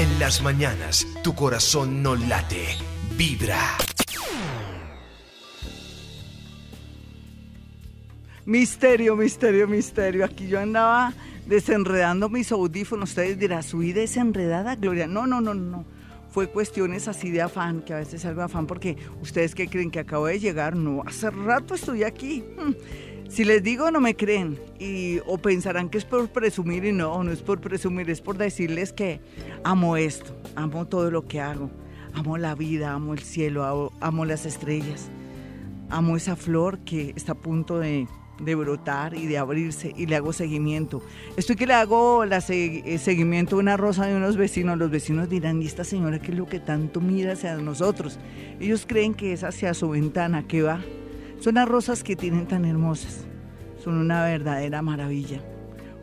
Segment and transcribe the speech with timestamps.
[0.00, 2.68] En las mañanas, tu corazón no late,
[3.18, 3.76] vibra.
[8.46, 10.24] Misterio, misterio, misterio.
[10.24, 11.12] Aquí yo andaba
[11.44, 13.10] desenredando mis audífonos.
[13.10, 15.06] Ustedes dirán, ¿subí desenredada, Gloria?
[15.06, 15.84] No, no, no, no.
[16.30, 19.98] Fue cuestiones así de afán, que a veces salgo afán porque ustedes que creen que
[19.98, 22.42] acabo de llegar, no, hace rato estoy aquí.
[23.30, 24.58] Si les digo, no me creen.
[24.80, 28.36] Y, o pensarán que es por presumir y no, no es por presumir, es por
[28.36, 29.20] decirles que
[29.62, 31.70] amo esto, amo todo lo que hago,
[32.12, 35.10] amo la vida, amo el cielo, amo, las estrellas,
[35.90, 38.08] amo esa flor que está a punto de
[38.40, 41.02] de brotar y de abrirse y le hago seguimiento.
[41.36, 44.78] Estoy que le hago la eh, seguimiento a una rosa de unos vecinos.
[44.78, 48.18] Los vecinos dirán, ¿y esta señora qué es lo que tanto mira hacia nosotros?
[48.58, 50.80] Ellos creen que es hacia su ventana que va.
[51.40, 53.24] Son las rosas que tienen tan hermosas.
[53.82, 55.42] Son una verdadera maravilla.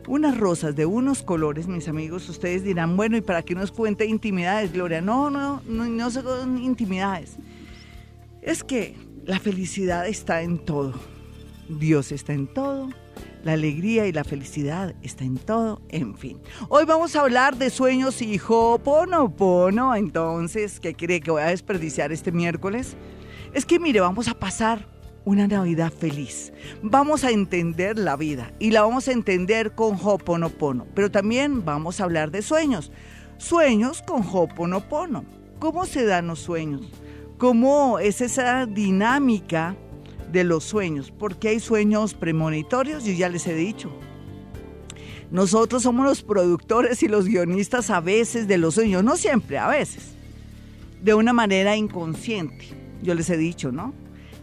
[0.06, 4.06] Unas rosas de unos colores, mis amigos, ustedes dirán, bueno, ¿y para qué nos cuente
[4.06, 5.00] intimidades, Gloria?
[5.00, 7.36] No, no, no, no son intimidades.
[8.42, 10.94] Es que la felicidad está en todo
[11.68, 12.88] Dios está en todo,
[13.44, 16.40] la alegría y la felicidad está en todo, en fin.
[16.68, 19.94] Hoy vamos a hablar de sueños y pono.
[19.94, 22.96] Entonces, ¿qué cree que voy a desperdiciar este miércoles?
[23.52, 24.86] Es que mire, vamos a pasar
[25.24, 26.52] una Navidad feliz.
[26.82, 32.00] Vamos a entender la vida y la vamos a entender con Hoponopono, pero también vamos
[32.00, 32.92] a hablar de sueños.
[33.36, 35.24] Sueños con Hoponopono.
[35.58, 36.82] ¿Cómo se dan los sueños?
[37.36, 39.76] ¿Cómo es esa dinámica?
[40.32, 43.90] de los sueños, porque hay sueños premonitorios, yo ya les he dicho.
[45.30, 49.68] Nosotros somos los productores y los guionistas a veces de los sueños, no siempre, a
[49.68, 50.12] veces,
[51.02, 52.68] de una manera inconsciente,
[53.02, 53.92] yo les he dicho, ¿no?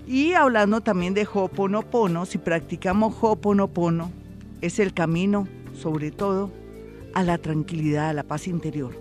[0.08, 4.12] Y hablando también de Hoponopono, si practicamos Hoponopono,
[4.62, 6.52] es el camino, sobre todo,
[7.14, 8.94] a la tranquilidad, a la paz interior.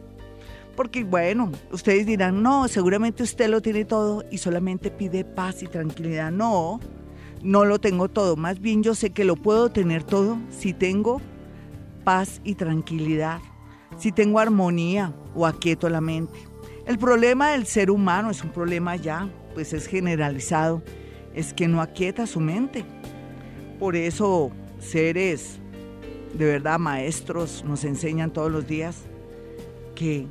[0.76, 5.66] Porque bueno, ustedes dirán, no, seguramente usted lo tiene todo y solamente pide paz y
[5.66, 6.32] tranquilidad.
[6.32, 6.80] No,
[7.42, 8.36] no lo tengo todo.
[8.36, 11.20] Más bien yo sé que lo puedo tener todo si tengo
[12.02, 13.40] paz y tranquilidad,
[13.98, 16.38] si tengo armonía o aquieto la mente.
[16.86, 20.82] El problema del ser humano es un problema ya, pues es generalizado,
[21.34, 22.84] es que no aquieta su mente.
[23.78, 25.58] Por eso seres
[26.36, 28.96] de verdad maestros nos enseñan todos los días
[29.94, 30.26] que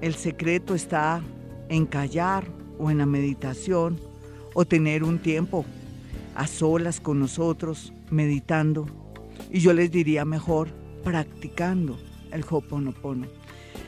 [0.00, 1.22] el secreto está
[1.68, 2.46] en callar
[2.78, 3.98] o en la meditación
[4.54, 5.64] o tener un tiempo
[6.34, 8.86] a solas con nosotros, meditando.
[9.50, 10.68] Y yo les diría mejor,
[11.02, 11.98] practicando
[12.32, 13.26] el Hoponopono.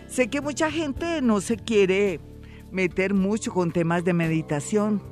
[0.08, 2.20] Sé que mucha gente no se quiere
[2.70, 5.02] meter mucho con temas de meditación,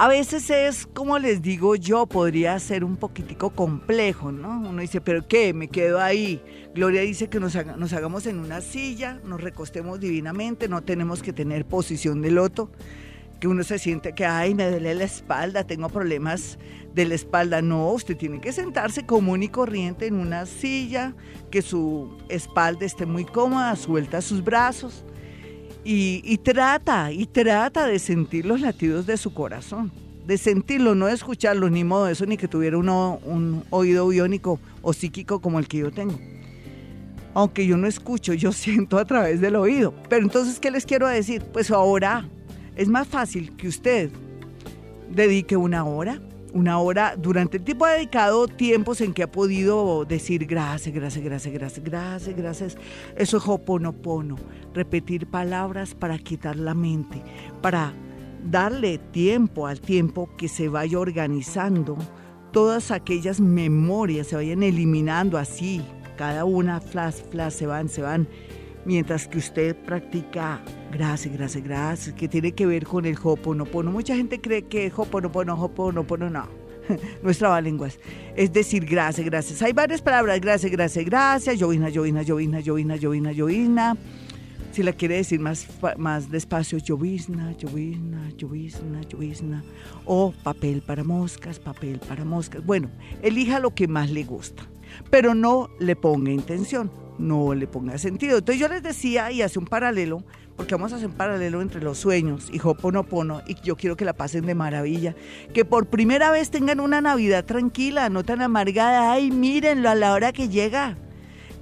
[0.00, 4.60] a veces es, como les digo yo, podría ser un poquitico complejo, ¿no?
[4.60, 5.52] Uno dice, pero ¿qué?
[5.52, 6.40] Me quedo ahí.
[6.72, 11.66] Gloria dice que nos, hagamos en una silla, nos recostemos divinamente, no tenemos que tener
[11.66, 12.70] posición de loto,
[13.40, 16.60] que uno se siente que, ay, me duele la espalda, tengo problemas
[16.94, 17.60] de la espalda.
[17.60, 21.16] No, usted tiene que sentarse común y corriente en una silla,
[21.50, 25.04] que su espalda esté muy cómoda, suelta sus brazos
[25.84, 29.90] y, trata, y trata de sentir los latidos de su corazón,
[30.26, 34.06] de sentirlo, no de escucharlo, ni modo de eso, ni que tuviera uno, un oído
[34.08, 36.18] biónico o psíquico como el que yo tengo.
[37.34, 39.94] Aunque yo no escucho, yo siento a través del oído.
[40.08, 41.42] Pero entonces, ¿qué les quiero decir?
[41.52, 42.28] Pues ahora
[42.76, 44.10] es más fácil que usted
[45.10, 46.20] dedique una hora
[46.52, 51.54] una hora durante el tiempo dedicado tiempos en que ha podido decir gracias, gracias, gracias,
[51.54, 52.78] gracias, gracias, gracias.
[53.16, 54.36] Eso es hoponopono,
[54.74, 57.22] repetir palabras para quitar la mente,
[57.60, 57.92] para
[58.44, 61.96] darle tiempo al tiempo que se vaya organizando
[62.52, 65.82] todas aquellas memorias, se vayan eliminando así,
[66.16, 68.28] cada una, flash, flash, se van, se van
[68.84, 70.60] mientras que usted practica
[70.92, 73.90] gracias, gracias, gracias, que tiene que ver con el hoponopono.
[73.90, 76.48] Mucha gente cree que hoponopono, hoponopono, no.
[77.22, 77.98] No es trabalenguas.
[78.34, 79.62] Es decir, gracias, gracias.
[79.62, 83.96] Hay varias palabras, gracias, gracias, gracias, llovina, llovina, llovina, llovina, llovina, llovina.
[84.72, 89.64] Si la quiere decir más, más despacio, llovizna, llovizna, llovizna, llovizna.
[90.04, 92.64] O papel para moscas, papel para moscas.
[92.64, 92.90] Bueno,
[93.22, 94.62] elija lo que más le gusta,
[95.10, 98.38] pero no le ponga intención no le ponga sentido.
[98.38, 100.22] Entonces yo les decía y hace un paralelo,
[100.58, 104.04] porque vamos a hacer un paralelo entre los sueños y Hoponopono, y yo quiero que
[104.04, 105.14] la pasen de maravilla,
[105.54, 110.12] que por primera vez tengan una Navidad tranquila, no tan amargada, ay, mírenlo a la
[110.12, 110.98] hora que llega.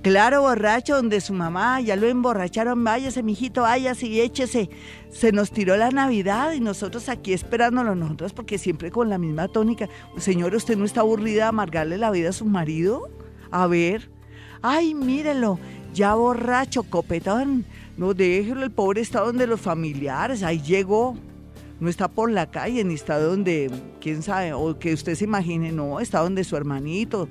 [0.01, 4.71] Claro, borracho, donde su mamá ya lo emborracharon, váyase, mijito, váyase y échese.
[5.11, 9.49] Se nos tiró la Navidad y nosotros aquí esperándolo, nosotros porque siempre con la misma
[9.49, 9.91] tónica.
[10.17, 13.11] Señor, ¿usted no está aburrida de amargarle la vida a su marido?
[13.51, 14.09] A ver,
[14.63, 15.59] ay, mírelo,
[15.93, 17.67] ya borracho, copetón.
[17.97, 21.17] No déjelo, el pobre está donde los familiares, ahí llegó.
[21.81, 23.71] No está por la calle, ni está donde,
[24.01, 27.29] quién sabe, o que usted se imagine, no, está donde su hermanito,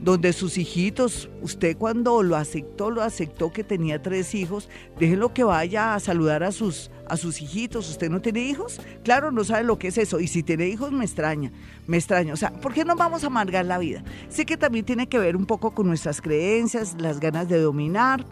[0.00, 4.68] donde sus hijitos, usted cuando lo aceptó, lo aceptó que tenía tres hijos,
[5.00, 7.90] déjelo que vaya a saludar a sus, a sus hijitos.
[7.90, 8.80] ¿Usted no tiene hijos?
[9.02, 10.20] Claro, no sabe lo que es eso.
[10.20, 11.50] Y si tiene hijos, me extraña,
[11.88, 12.32] me extraña.
[12.32, 14.04] O sea, ¿por qué no vamos a amargar la vida?
[14.28, 18.24] Sé que también tiene que ver un poco con nuestras creencias, las ganas de dominar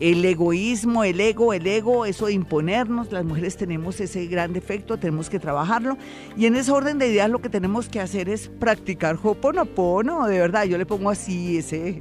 [0.00, 4.98] el egoísmo, el ego, el ego, eso de imponernos, las mujeres tenemos ese gran defecto,
[4.98, 5.98] tenemos que trabajarlo
[6.36, 10.38] y en ese orden de ideas lo que tenemos que hacer es practicar Hoponopono, de
[10.38, 12.00] verdad, yo le pongo así ese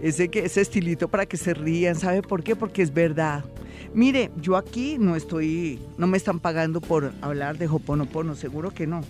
[0.00, 2.56] ese ese estilito para que se rían, ¿sabe por qué?
[2.56, 3.44] Porque es verdad.
[3.92, 8.86] Mire, yo aquí no estoy no me están pagando por hablar de Hoponopono, seguro que
[8.86, 9.02] no.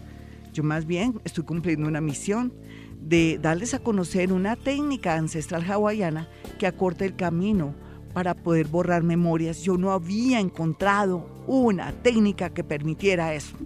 [0.52, 2.52] Yo más bien estoy cumpliendo una misión
[3.00, 6.26] de darles a conocer una técnica ancestral hawaiana
[6.58, 7.74] que acorta el camino
[8.18, 9.62] para poder borrar memorias.
[9.62, 13.56] Yo no había encontrado una técnica que permitiera eso.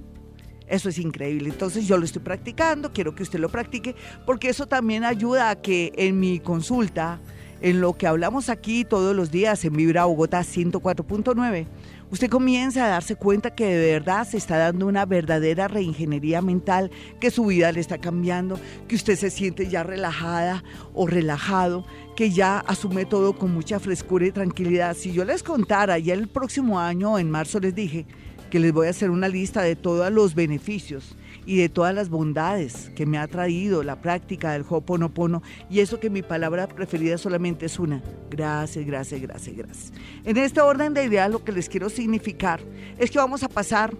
[0.66, 1.48] Eso es increíble.
[1.48, 3.96] Entonces yo lo estoy practicando, quiero que usted lo practique,
[4.26, 7.18] porque eso también ayuda a que en mi consulta,
[7.62, 11.66] en lo que hablamos aquí todos los días en Vibra Bogotá 104.9,
[12.12, 16.90] usted comienza a darse cuenta que de verdad se está dando una verdadera reingeniería mental,
[17.18, 20.62] que su vida le está cambiando, que usted se siente ya relajada
[20.92, 24.94] o relajado, que ya asume todo con mucha frescura y tranquilidad.
[24.94, 28.04] Si yo les contara, ya el próximo año, en marzo, les dije
[28.50, 32.08] que les voy a hacer una lista de todos los beneficios y de todas las
[32.08, 37.18] bondades que me ha traído la práctica del Hoponopono y eso que mi palabra preferida
[37.18, 38.02] solamente es una.
[38.30, 39.92] Gracias, gracias, gracias, gracias.
[40.24, 42.60] En este orden de ideas lo que les quiero significar
[42.98, 43.94] es que vamos a pasar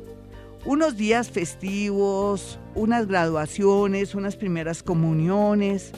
[0.64, 5.92] unos días festivos, unas graduaciones, unas primeras comuniones,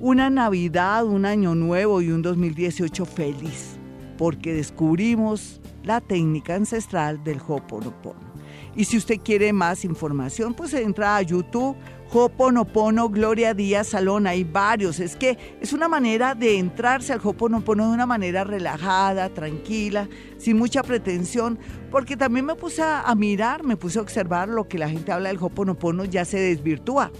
[0.00, 3.76] una Navidad, un Año Nuevo y un 2018 feliz,
[4.16, 8.27] porque descubrimos la técnica ancestral del Hoponopono.
[8.76, 11.76] Y si usted quiere más información, pues entra a YouTube,
[12.10, 14.98] Hoponopono Gloria Díaz Salón, hay varios.
[14.98, 20.56] Es que es una manera de entrarse al Hoponopono de una manera relajada, tranquila, sin
[20.56, 21.58] mucha pretensión,
[21.90, 25.28] porque también me puse a, mirar, me puse a observar lo que la gente habla
[25.28, 27.10] del Hoponopono ya se desvirtúa.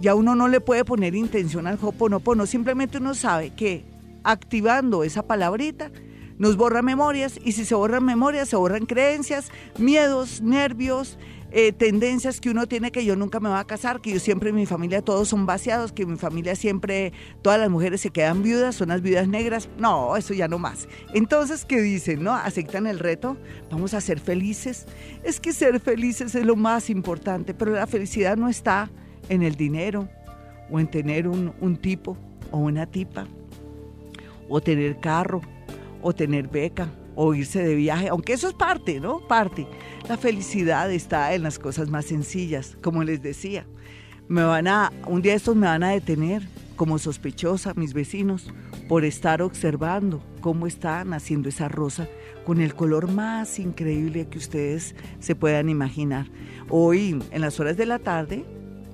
[0.00, 3.84] Ya uno no le puede poner intención al Hoponopono, simplemente uno sabe que
[4.22, 5.90] activando esa palabrita,
[6.40, 11.18] nos borra memorias y si se borran memorias, se borran creencias, miedos, nervios,
[11.50, 14.48] eh, tendencias que uno tiene que yo nunca me voy a casar, que yo siempre
[14.48, 18.08] en mi familia todos son vaciados, que en mi familia siempre todas las mujeres se
[18.08, 19.68] quedan viudas, son las viudas negras.
[19.76, 20.88] No, eso ya no más.
[21.12, 22.22] Entonces, ¿qué dicen?
[22.22, 22.34] ¿No?
[22.34, 23.36] ¿Aceptan el reto?
[23.70, 24.86] ¿Vamos a ser felices?
[25.22, 28.90] Es que ser felices es lo más importante, pero la felicidad no está
[29.28, 30.08] en el dinero
[30.70, 32.16] o en tener un, un tipo
[32.50, 33.26] o una tipa
[34.48, 35.42] o tener carro
[36.02, 39.20] o tener beca o irse de viaje, aunque eso es parte, ¿no?
[39.20, 39.66] Parte.
[40.08, 43.66] La felicidad está en las cosas más sencillas, como les decía.
[44.28, 46.42] Me van a, un día estos me van a detener
[46.76, 48.50] como sospechosa mis vecinos
[48.88, 52.08] por estar observando cómo está naciendo esa rosa
[52.46, 56.26] con el color más increíble que ustedes se puedan imaginar.
[56.68, 58.44] Hoy, en las horas de la tarde,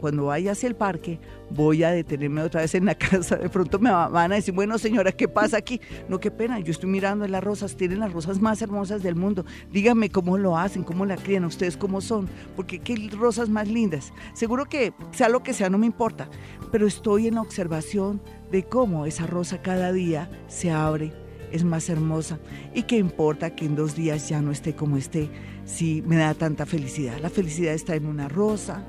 [0.00, 1.20] cuando vaya hacia el parque,
[1.50, 3.37] voy a detenerme otra vez en la casa.
[3.37, 5.81] De pronto me van a decir, bueno señora, ¿qué pasa aquí?
[6.08, 9.44] No, qué pena, yo estoy mirando las rosas, tienen las rosas más hermosas del mundo.
[9.71, 14.12] Díganme cómo lo hacen, cómo la crían, ustedes cómo son, porque qué rosas más lindas.
[14.35, 16.28] Seguro que sea lo que sea, no me importa,
[16.71, 21.12] pero estoy en la observación de cómo esa rosa cada día se abre,
[21.52, 22.38] es más hermosa.
[22.75, 25.30] Y qué importa que en dos días ya no esté como esté,
[25.64, 27.18] si me da tanta felicidad.
[27.21, 28.85] La felicidad está en una rosa,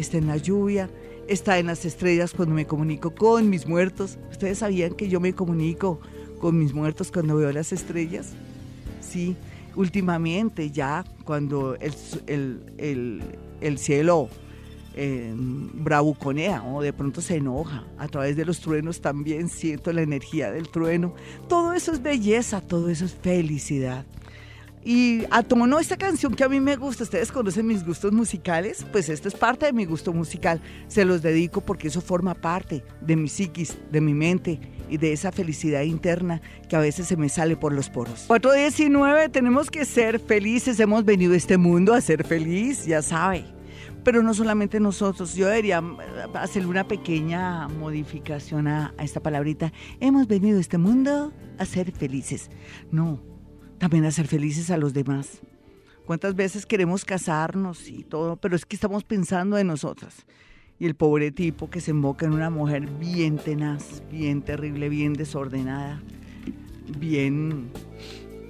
[0.00, 0.90] está en la lluvia,
[1.28, 4.18] está en las estrellas cuando me comunico con mis muertos.
[4.30, 6.00] ¿Ustedes sabían que yo me comunico
[6.40, 8.32] con mis muertos cuando veo las estrellas?
[9.00, 9.36] Sí,
[9.76, 13.22] últimamente ya cuando el,
[13.78, 14.28] cielo
[14.94, 20.02] eh, bravuconea o de pronto se enoja, a través de los truenos también siento la
[20.02, 21.14] energía del trueno.
[21.48, 24.04] Todo eso es belleza, todo eso es felicidad.
[24.82, 28.86] Y a tono esta canción que a mí me gusta, ustedes conocen mis gustos musicales,
[28.90, 30.60] pues esto es parte de mi gusto musical.
[30.88, 34.58] Se los dedico porque eso forma parte de mi psiquis, de mi mente
[34.88, 38.24] y de esa felicidad interna que a veces se me sale por los poros.
[38.26, 43.44] 419, tenemos que ser felices, hemos venido a este mundo a ser feliz, ya sabe.
[44.02, 45.82] Pero no solamente nosotros, yo debería
[46.32, 49.74] hacerle una pequeña modificación a, a esta palabrita.
[50.00, 52.50] Hemos venido a este mundo a ser felices.
[52.90, 53.20] No,
[53.80, 55.40] también hacer felices a los demás.
[56.04, 58.36] ¿Cuántas veces queremos casarnos y todo?
[58.36, 60.26] Pero es que estamos pensando en nosotras.
[60.78, 65.12] y el pobre tipo que se emboca en una mujer bien tenaz, bien terrible, bien
[65.12, 66.00] desordenada,
[66.98, 67.70] bien,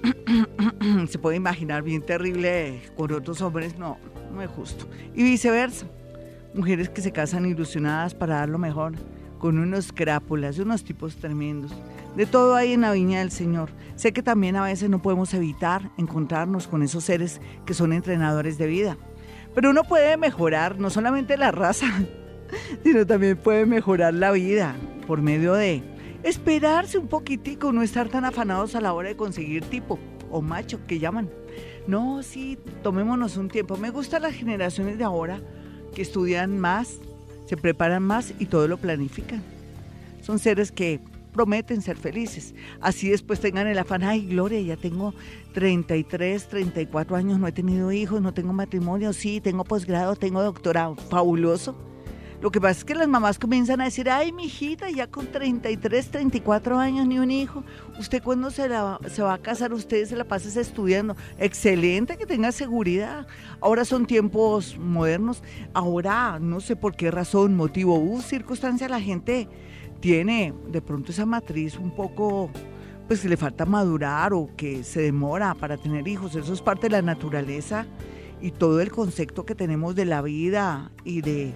[1.09, 3.97] se puede imaginar, bien terrible con otros hombres, no,
[4.33, 4.87] no es justo.
[5.13, 5.87] Y viceversa,
[6.53, 8.93] mujeres que se casan ilusionadas para dar lo mejor,
[9.41, 11.71] con unos crápulas, unos tipos tremendos.
[12.15, 13.71] De todo hay en la viña del Señor.
[13.95, 18.59] Sé que también a veces no podemos evitar encontrarnos con esos seres que son entrenadores
[18.59, 18.97] de vida.
[19.55, 21.87] Pero uno puede mejorar no solamente la raza,
[22.83, 24.75] sino también puede mejorar la vida
[25.07, 25.81] por medio de
[26.21, 29.97] esperarse un poquitico, no estar tan afanados a la hora de conseguir tipo
[30.29, 31.31] o macho que llaman.
[31.87, 33.75] No, sí, tomémonos un tiempo.
[33.75, 35.41] Me gustan las generaciones de ahora
[35.95, 36.99] que estudian más,
[37.45, 39.41] se preparan más y todo lo planifican.
[40.21, 40.99] Son seres que
[41.31, 42.53] prometen ser felices.
[42.79, 45.13] Así después tengan el afán, ay, Gloria, ya tengo
[45.53, 50.95] 33, 34 años, no he tenido hijos, no tengo matrimonio, sí, tengo posgrado, tengo doctorado,
[50.95, 51.75] fabuloso.
[52.41, 55.27] Lo que pasa es que las mamás comienzan a decir, ay, mi hijita, ya con
[55.27, 57.63] 33, 34 años, ni un hijo.
[57.99, 58.67] ¿Usted cuando se,
[59.09, 59.73] se va a casar?
[59.73, 61.15] Usted se la pasa estudiando.
[61.37, 63.27] Excelente que tenga seguridad.
[63.61, 65.43] Ahora son tiempos modernos.
[65.75, 69.47] Ahora, no sé por qué razón, motivo u circunstancia, la gente
[69.99, 72.49] tiene de pronto esa matriz un poco
[73.07, 76.33] pues que le falta madurar o que se demora para tener hijos.
[76.33, 77.85] Eso es parte de la naturaleza
[78.41, 81.53] y todo el concepto que tenemos de la vida y de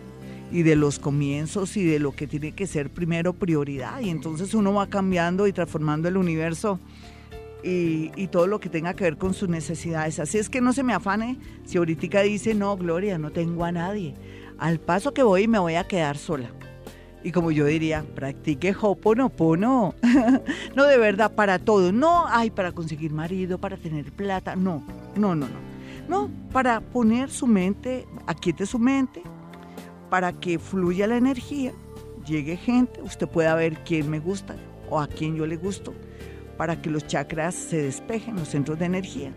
[0.52, 4.00] y de los comienzos y de lo que tiene que ser primero prioridad.
[4.00, 6.80] Y entonces uno va cambiando y transformando el universo
[7.64, 10.20] y, todo lo que tenga que ver con sus necesidades.
[10.20, 13.72] Así es que no se me afane si ahorita dice, no, Gloria, no tengo a
[13.72, 14.14] nadie.
[14.58, 16.50] Al paso que voy me voy a quedar sola.
[17.24, 19.96] Y como yo diría, practique Hoponopono.
[20.75, 21.92] no, de verdad, para todo.
[21.92, 24.56] No, hay para conseguir marido, para tener plata.
[24.56, 24.86] No,
[25.16, 25.75] no, no, no.
[26.08, 29.24] No, para poner su mente, aquiete su mente,
[30.10, 31.74] para que fluya la energía,
[32.26, 34.56] llegue gente, usted pueda ver quién me gusta
[34.90, 35.94] o a quién yo le gusto,
[36.58, 39.34] para que los chakras se despejen, los centros de energía,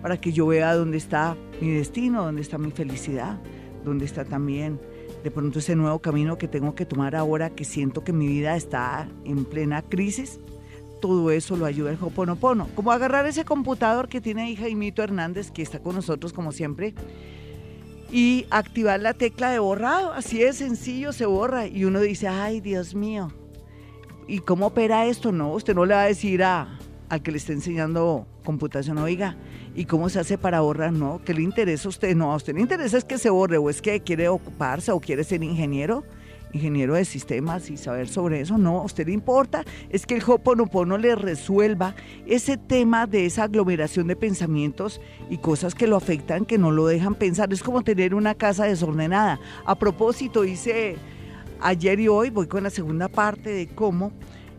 [0.00, 3.38] para que yo vea dónde está mi destino, dónde está mi felicidad,
[3.84, 4.80] dónde está también
[5.22, 8.56] de pronto ese nuevo camino que tengo que tomar ahora que siento que mi vida
[8.56, 10.40] está en plena crisis.
[11.00, 12.68] Todo eso lo ayuda el Hoponopono.
[12.74, 16.94] Como agarrar ese computador que tiene hija Jaimito Hernández, que está con nosotros como siempre,
[18.12, 20.12] y activar la tecla de borrado.
[20.12, 21.66] Así de sencillo, se borra.
[21.66, 23.32] Y uno dice, ay, Dios mío.
[24.28, 25.32] ¿Y cómo opera esto?
[25.32, 26.78] No, usted no le va a decir a,
[27.08, 29.36] al que le está enseñando computación, oiga,
[29.74, 30.92] ¿y cómo se hace para borrar?
[30.92, 32.14] No, ¿qué le interesa a usted?
[32.14, 35.00] No, a usted le interesa es que se borre o es que quiere ocuparse o
[35.00, 36.04] quiere ser ingeniero
[36.52, 38.58] ingeniero de sistemas y saber sobre eso.
[38.58, 41.94] No, a usted le importa es que el Hoponopono le resuelva
[42.26, 46.86] ese tema de esa aglomeración de pensamientos y cosas que lo afectan, que no lo
[46.86, 47.52] dejan pensar.
[47.52, 49.40] Es como tener una casa desordenada.
[49.64, 50.96] A propósito, hice
[51.60, 54.12] ayer y hoy, voy con la segunda parte de cómo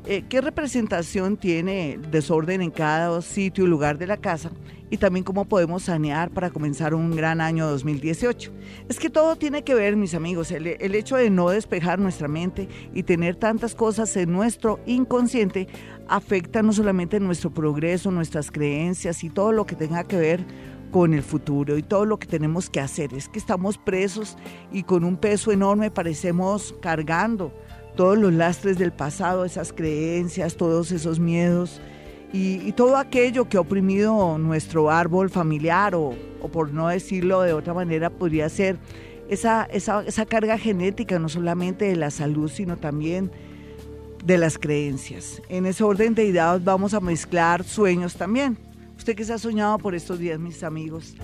[0.05, 4.51] eh, qué representación tiene el desorden en cada sitio y lugar de la casa
[4.93, 8.51] y también cómo podemos sanear para comenzar un gran año 2018.
[8.88, 12.27] Es que todo tiene que ver, mis amigos, el, el hecho de no despejar nuestra
[12.27, 15.67] mente y tener tantas cosas en nuestro inconsciente
[16.07, 20.45] afecta no solamente nuestro progreso, nuestras creencias y todo lo que tenga que ver
[20.91, 23.15] con el futuro y todo lo que tenemos que hacer.
[23.15, 24.38] Es que estamos presos
[24.71, 27.51] y con un peso enorme parecemos cargando
[27.95, 31.81] todos los lastres del pasado, esas creencias, todos esos miedos
[32.33, 36.15] y, todo aquello que ha oprimido nuestro árbol familiar o,
[36.51, 38.77] por no decirlo de otra manera, podría ser
[39.29, 43.31] esa, esa, esa carga genética, no solamente de la salud, sino también
[44.25, 45.43] de las creencias.
[45.47, 48.57] En ese orden de ideas vamos a mezclar sueños también.
[48.97, 51.15] ¿Usted qué se ha soñado por estos días, mis amigos?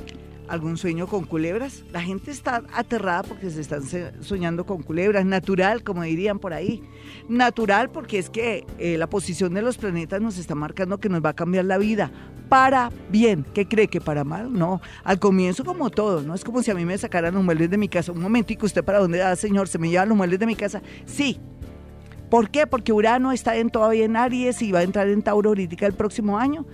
[0.50, 1.84] Algún sueño con culebras.
[1.92, 3.84] La gente está aterrada porque se están
[4.22, 5.26] soñando con culebras.
[5.26, 6.84] Natural, como dirían por ahí.
[7.28, 11.24] Natural porque es que eh, la posición de los planetas nos está marcando que nos
[11.24, 12.12] va a cambiar la vida.
[12.50, 13.46] Para bien.
[13.54, 14.52] ¿Qué cree que para mal?
[14.52, 14.82] No.
[15.04, 16.34] Al comienzo como todo, ¿no?
[16.34, 18.12] Es como si a mí me sacaran los muebles de mi casa.
[18.12, 19.68] Un momentico, ¿usted para dónde va, señor?
[19.68, 20.82] ¿Se me llevan los muebles de mi casa?
[21.06, 21.40] Sí.
[22.30, 22.68] ¿Por qué?
[22.68, 25.94] Porque Urano está en, todavía en Aries y va a entrar en Tauro ahorita el
[25.94, 26.66] próximo año.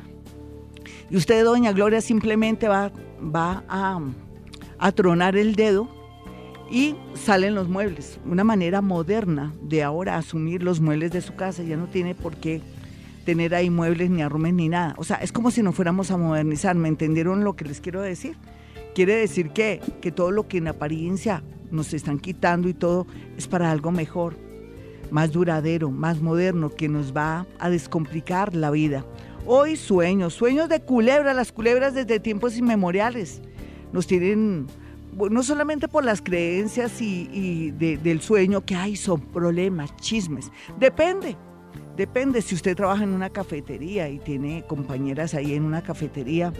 [1.09, 2.91] Y usted, doña Gloria, simplemente va,
[3.33, 5.87] va a, tronar el dedo
[6.69, 8.19] y salen los muebles.
[8.25, 11.63] Una manera moderna de ahora asumir los muebles de su casa.
[11.63, 12.61] Ya no tiene por qué
[13.25, 14.95] tener ahí muebles ni arrumes ni nada.
[14.97, 16.75] O sea, es como si no fuéramos a modernizar.
[16.75, 18.35] ¿Me entendieron lo que les quiero decir?
[18.93, 23.05] Quiere decir que, que todo lo que en apariencia nos están quitando y todo
[23.37, 24.37] es para algo mejor,
[25.11, 29.05] más duradero, más moderno, que nos va a descomplicar la vida.
[29.47, 33.43] Hoy sueños, sueños de culebra, las culebras desde tiempos inmemoriales
[33.93, 34.65] nos tienen
[35.29, 40.51] no solamente por las creencias y, del sueño, que hay, son problemas, chismes.
[40.79, 41.37] Depende,
[41.95, 42.41] depende.
[42.41, 46.51] Si usted trabaja en una cafetería y tiene compañeras ahí en una cafetería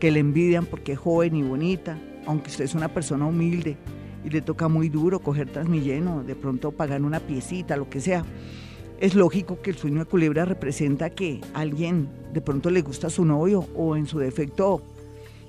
[0.00, 1.96] que le envidian porque es joven y bonita,
[2.26, 3.76] aunque usted es una persona humilde
[4.24, 8.24] y le toca muy duro coger transmilleno, de pronto pagar una piecita, lo que sea.
[9.02, 13.10] Es lógico que el sueño de culebra representa que alguien de pronto le gusta a
[13.10, 14.80] su novio o en su defecto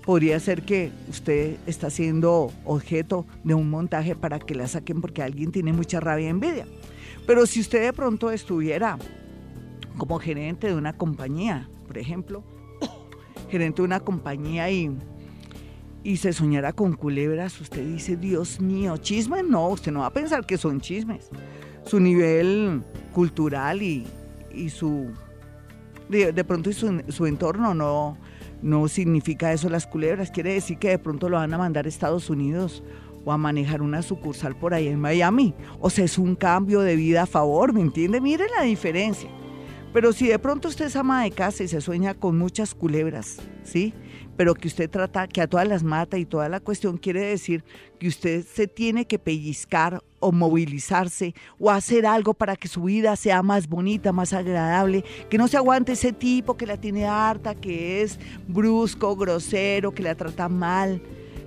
[0.03, 5.21] podría ser que usted está siendo objeto de un montaje para que la saquen porque
[5.21, 6.65] alguien tiene mucha rabia y envidia.
[7.27, 8.97] Pero si usted de pronto estuviera
[9.99, 12.43] como gerente de una compañía, por ejemplo,
[13.51, 14.97] gerente de una compañía y,
[16.03, 20.13] y se soñara con culebras, usted dice, Dios mío, chismes, no, usted no va a
[20.13, 21.29] pensar que son chismes.
[21.85, 22.81] Su nivel
[23.13, 24.05] cultural y,
[24.69, 25.11] su,
[26.09, 28.17] de, pronto su, su entorno no,
[28.61, 31.89] no significa eso las culebras, quiere decir que de pronto lo van a mandar a
[31.89, 32.83] Estados Unidos
[33.25, 35.53] o a manejar una sucursal por ahí en Miami.
[35.79, 38.19] O sea, es un cambio de vida a favor, ¿me entiende?
[38.21, 39.29] Mire la diferencia.
[39.93, 43.37] Pero si de pronto usted es ama de casa y se sueña con muchas culebras,
[43.63, 43.93] ¿sí?
[44.35, 47.63] pero que usted trata, que a todas las mata y toda la cuestión quiere decir
[47.99, 53.15] que usted se tiene que pellizcar o movilizarse o hacer algo para que su vida
[53.15, 57.55] sea más bonita, más agradable, que no se aguante ese tipo que la tiene harta,
[57.55, 61.01] que es brusco, grosero, que la trata mal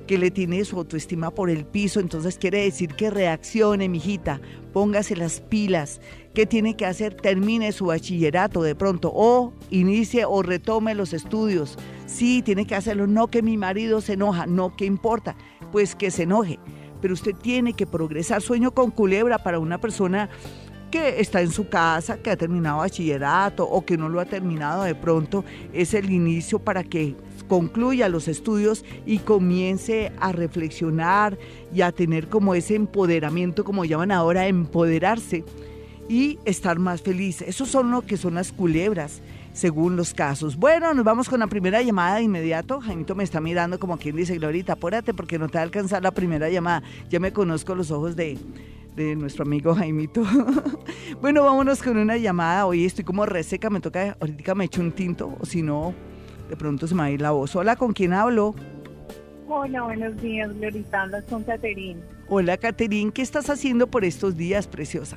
[0.07, 4.41] que le tiene su autoestima por el piso, entonces quiere decir que reaccione, mijita,
[4.73, 6.01] póngase las pilas,
[6.33, 7.15] ¿qué tiene que hacer?
[7.15, 11.77] Termine su bachillerato de pronto, o inicie o retome los estudios.
[12.07, 15.37] Sí, tiene que hacerlo, no que mi marido se enoja, no, ¿qué importa?
[15.73, 16.59] Pues que se enoje,
[17.01, 18.43] pero usted tiene que progresar.
[18.43, 20.29] Sueño con culebra para una persona
[20.91, 24.85] que está en su casa, que ha terminado bachillerato o que no lo ha terminado
[24.85, 27.17] de pronto, es el inicio para que
[27.49, 31.39] concluya los estudios y comience a reflexionar
[31.75, 35.45] y a tener como ese empoderamiento, como llaman ahora, empoderarse
[36.09, 37.43] y estar más feliz.
[37.43, 39.21] Esos son lo que son las culebras,
[39.57, 40.57] según los casos.
[40.57, 42.79] Bueno, nos vamos con la primera llamada de inmediato.
[42.81, 46.03] Jaimito me está mirando como quien dice, Glorita, apúrate porque no te va a alcanzar
[46.03, 46.83] la primera llamada.
[47.09, 48.39] Ya me conozco los ojos de,
[48.95, 50.23] de nuestro amigo Jaimito.
[51.23, 52.67] bueno, vámonos con una llamada.
[52.67, 55.95] Hoy estoy como reseca, me toca, ahorita me echo un tinto, o si no,
[56.51, 57.57] de pronto se me va a ir la voz.
[57.57, 58.55] Hola, ¿con quién hablo?
[59.49, 61.03] Hola, buenos días, Glorita.
[61.03, 62.03] Hablas con Caterín.
[62.29, 63.11] Hola, Caterín.
[63.11, 65.17] ¿Qué estás haciendo por estos días, preciosa?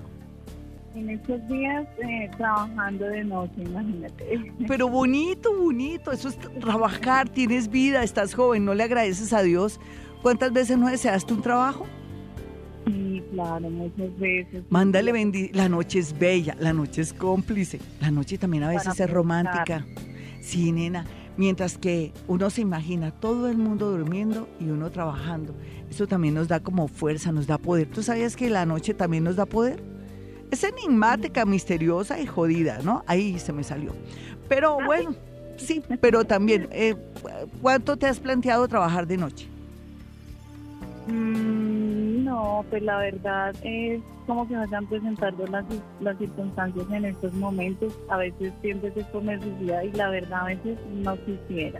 [0.96, 4.54] En estos días eh, trabajando de noche, imagínate.
[4.68, 6.12] Pero bonito, bonito.
[6.12, 9.80] Eso es trabajar, tienes vida, estás joven, no le agradeces a Dios.
[10.22, 11.86] ¿Cuántas veces no deseaste un trabajo?
[12.86, 14.64] Sí, claro, muchas veces.
[14.70, 15.56] Mándale bendición.
[15.56, 19.86] La noche es bella, la noche es cómplice, la noche también a veces es romántica.
[20.42, 21.06] Sí, nena.
[21.38, 25.56] Mientras que uno se imagina todo el mundo durmiendo y uno trabajando.
[25.90, 27.88] Eso también nos da como fuerza, nos da poder.
[27.88, 29.82] ¿Tú sabías que la noche también nos da poder?
[30.52, 33.04] Es enigmática, misteriosa y jodida, ¿no?
[33.06, 33.94] Ahí se me salió.
[34.48, 35.16] Pero ah, bueno,
[35.58, 36.96] sí, pero también, eh,
[37.62, 39.48] ¿cuánto te has planteado trabajar de noche?
[41.08, 45.66] Mm, no, pues la verdad es como que me están presentando las,
[46.02, 47.94] las circunstancias en estos momentos.
[48.10, 51.80] A veces sientes que es por necesidad y la verdad a veces no quisiera.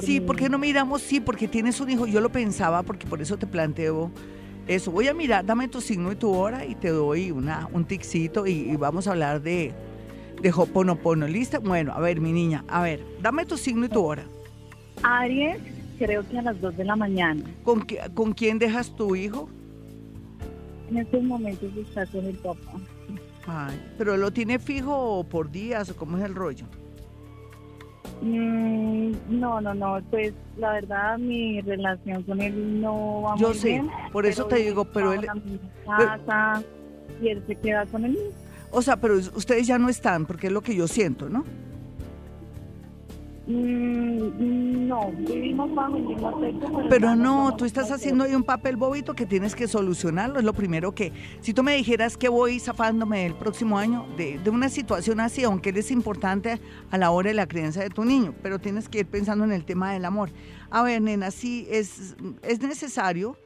[0.00, 1.02] sí, ¿por qué no miramos?
[1.02, 2.06] Sí, porque tienes un hijo.
[2.06, 4.10] Yo lo pensaba porque por eso te planteo
[4.66, 4.90] eso.
[4.90, 8.46] Voy a mirar, dame tu signo y tu hora y te doy una, un ticito
[8.46, 9.72] y, vamos a hablar de,
[10.40, 11.26] de Hoponopono.
[11.26, 11.58] ¿Lista?
[11.58, 14.24] Bueno, a ver, mi niña, a ver, dame tu signo y tu hora.
[15.02, 15.58] Aries,
[15.98, 17.42] creo que a las 2 de la mañana.
[17.62, 19.48] ¿Con, ¿Con quién dejas tu hijo?
[20.90, 22.78] En estos momentos está con el papá.
[23.46, 26.66] Ay, ¿pero lo tiene fijo por días o cómo es el rollo?
[28.22, 33.58] Mm, no, no, no, pues la verdad mi relación con él no va Yo muy
[33.58, 35.26] sé, por eso te digo, pero él...
[35.86, 36.62] Casa,
[37.20, 38.18] y él se queda con él.
[38.70, 41.44] O sea, pero ustedes ya no están, porque es lo que yo siento, ¿no?
[43.48, 49.14] Mm, no, vivimos bajo el mismo Pero no, tú estás haciendo ahí un papel bobito
[49.14, 50.40] que tienes que solucionarlo.
[50.40, 54.40] Es lo primero que, si tú me dijeras que voy zafándome el próximo año de,
[54.40, 58.04] de una situación así, aunque es importante a la hora de la crianza de tu
[58.04, 60.30] niño, pero tienes que ir pensando en el tema del amor.
[60.68, 63.36] A ver, nena, sí, es, es necesario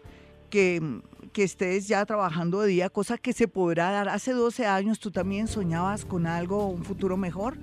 [0.48, 1.02] que,
[1.34, 4.08] que estés ya trabajando de día, cosa que se podrá dar.
[4.08, 7.58] Hace 12 años tú también soñabas con algo, un futuro mejor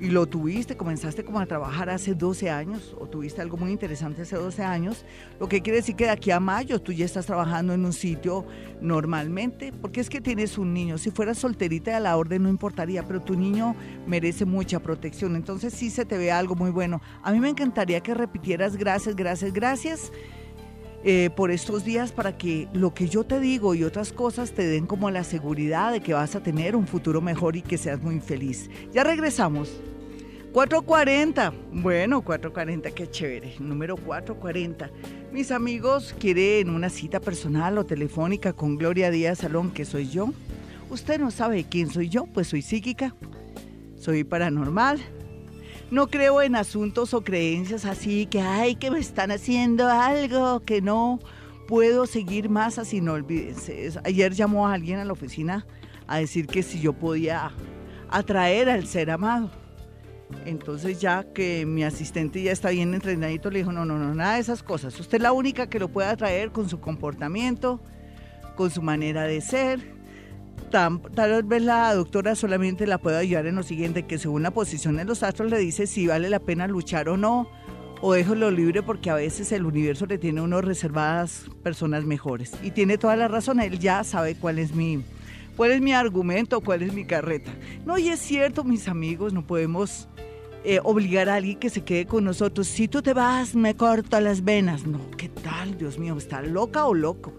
[0.00, 4.22] y lo tuviste, comenzaste como a trabajar hace 12 años o tuviste algo muy interesante
[4.22, 5.04] hace 12 años,
[5.38, 7.92] lo que quiere decir que de aquí a mayo tú ya estás trabajando en un
[7.92, 8.46] sitio
[8.80, 13.06] normalmente, porque es que tienes un niño, si fueras solterita a la orden no importaría,
[13.06, 17.02] pero tu niño merece mucha protección, entonces sí se te ve algo muy bueno.
[17.22, 20.12] A mí me encantaría que repitieras gracias, gracias, gracias
[21.02, 24.66] eh, por estos días para que lo que yo te digo y otras cosas te
[24.66, 28.02] den como la seguridad de que vas a tener un futuro mejor y que seas
[28.02, 28.68] muy feliz.
[28.92, 29.80] Ya regresamos.
[30.52, 31.52] 440.
[31.72, 33.54] Bueno, 440, qué chévere.
[33.60, 34.90] Número 440.
[35.32, 40.32] Mis amigos quieren una cita personal o telefónica con Gloria Díaz Salón, que soy yo.
[40.90, 43.14] Usted no sabe quién soy yo, pues soy psíquica,
[43.96, 44.98] soy paranormal,
[45.90, 50.80] no creo en asuntos o creencias así que, ay, que me están haciendo algo que
[50.80, 51.18] no
[51.66, 53.90] puedo seguir más así, no olvídense.
[54.04, 55.66] Ayer llamó a alguien a la oficina
[56.06, 57.52] a decir que si yo podía
[58.08, 59.50] atraer al ser amado.
[60.44, 64.34] Entonces ya que mi asistente ya está bien entrenadito, le dijo, no, no, no, nada
[64.34, 64.98] de esas cosas.
[64.98, 67.80] Usted es la única que lo puede atraer con su comportamiento,
[68.56, 69.99] con su manera de ser
[70.70, 74.96] tal vez la doctora solamente la puede ayudar en lo siguiente, que según la posición
[74.96, 77.48] de los astros le dice si vale la pena luchar o no,
[78.00, 82.52] o déjalo libre porque a veces el universo le tiene unos reservadas personas mejores.
[82.62, 85.02] Y tiene toda la razón, él ya sabe cuál es mi,
[85.56, 87.50] cuál es mi argumento, cuál es mi carreta.
[87.84, 90.08] No, y es cierto, mis amigos, no podemos
[90.62, 92.66] eh, obligar a alguien que se quede con nosotros.
[92.66, 94.86] Si tú te vas, me corto las venas.
[94.86, 95.78] No, ¿qué tal?
[95.78, 97.32] Dios mío, ¿está loca o loco?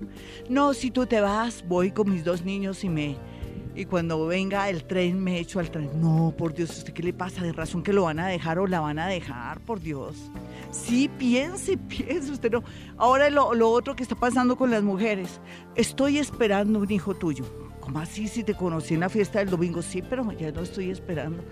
[0.49, 3.17] No, si tú te vas, voy con mis dos niños y me...
[3.73, 5.89] Y cuando venga el tren, me echo al tren.
[6.01, 7.41] No, por Dios, ¿usted qué le pasa?
[7.41, 10.15] De razón que lo van a dejar o la van a dejar, por Dios.
[10.71, 12.63] Sí, piense, piense, usted no.
[12.97, 15.39] Ahora lo, lo otro que está pasando con las mujeres.
[15.75, 17.45] Estoy esperando un hijo tuyo.
[17.82, 19.82] ¿Cómo así si te conocí en la fiesta del domingo?
[19.82, 21.44] Sí, pero ya no estoy esperando.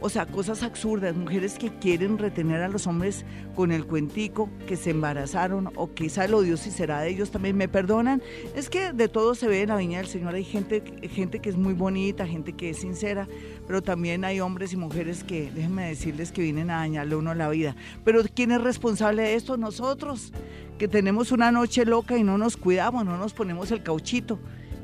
[0.00, 3.24] O sea, cosas absurdas, mujeres que quieren retener a los hombres
[3.56, 7.30] con el cuentico, que se embarazaron o que sabe lo Dios si será de ellos
[7.30, 7.56] también.
[7.56, 8.22] ¿Me perdonan?
[8.54, 10.34] Es que de todo se ve en la viña del Señor.
[10.34, 13.26] Hay gente, gente que es muy bonita, gente que es sincera,
[13.66, 17.48] pero también hay hombres y mujeres que, déjenme decirles, que vienen a dañarle uno la
[17.48, 17.74] vida.
[18.04, 19.56] Pero ¿quién es responsable de esto?
[19.56, 20.32] Nosotros,
[20.78, 24.38] que tenemos una noche loca y no nos cuidamos, no nos ponemos el cauchito.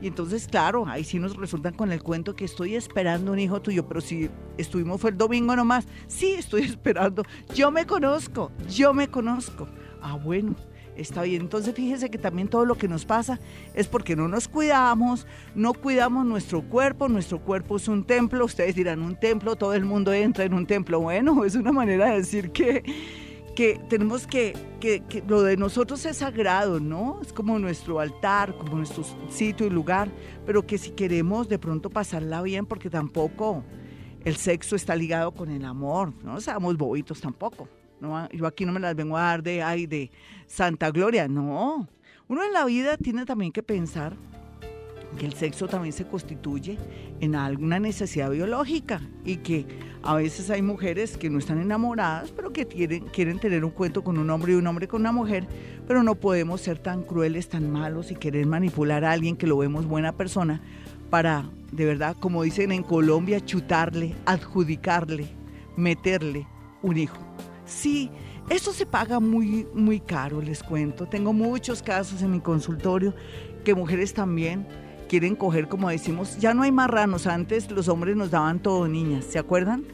[0.05, 3.63] Y entonces, claro, ahí sí nos resultan con el cuento que estoy esperando un hijo
[3.63, 7.23] tuyo, pero si estuvimos fue el domingo nomás, sí, estoy esperando.
[7.55, 9.67] Yo me conozco, yo me conozco.
[10.03, 10.55] Ah, bueno.
[10.95, 13.41] Está bien, entonces fíjese que también todo lo que nos pasa
[13.75, 18.77] es porque no nos cuidamos, no cuidamos nuestro cuerpo, nuestro cuerpo es un templo, ustedes
[18.77, 22.19] dirán un templo, todo el mundo entra en un templo, bueno, es una manera de
[22.19, 22.85] decir que
[23.55, 27.21] que tenemos que, que, lo de nosotros es sagrado, ¿no?
[27.23, 30.11] Es como nuestro altar, como nuestro sitio y lugar,
[30.45, 33.65] pero que si queremos de pronto pasarla bien, porque tampoco
[34.25, 37.69] el sexo está ligado con el amor, no seamos bobitos tampoco.
[38.33, 40.11] Yo aquí no me las vengo a dar de, ay, de
[40.47, 41.89] Santa Gloria, no.
[42.29, 44.17] Uno en la vida tiene también que pensar
[45.15, 46.79] que el sexo también se constituye
[47.21, 49.67] en alguna necesidad biológica y que
[50.03, 54.05] a veces hay mujeres que no están enamoradas, pero que quieren, quieren tener un cuento
[54.05, 55.47] con un hombre y un hombre con una mujer,
[55.87, 59.59] pero no podemos ser tan crueles, tan malos y querer manipular a alguien que lo
[59.59, 60.61] vemos buena persona
[61.11, 65.29] para, de verdad, como dicen en Colombia, chutarle, adjudicarle,
[65.77, 66.47] meterle
[66.83, 67.19] un hijo.
[67.65, 68.11] Sí,
[68.51, 71.07] eso se paga muy, muy caro, les cuento.
[71.07, 73.15] Tengo muchos casos en mi consultorio
[73.65, 74.67] que mujeres también
[75.09, 79.25] quieren coger, como decimos, ya no hay marranos, antes los hombres nos daban todo niñas,
[79.25, 79.85] ¿se acuerdan?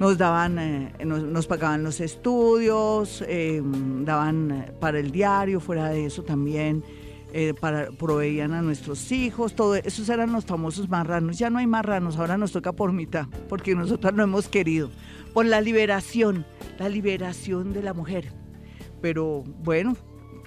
[0.00, 3.62] Nos daban, eh, nos, pagaban los estudios, eh,
[4.00, 6.82] daban eh, para el diario, fuera de eso también,
[7.60, 12.16] para, proveían a nuestros hijos, todo, esos eran los famosos marranos, ya no hay marranos,
[12.16, 14.90] ahora nos toca por mitad, porque nosotros no hemos querido,
[15.32, 16.46] por la liberación,
[16.78, 18.32] la liberación de la mujer.
[19.00, 19.96] Pero bueno,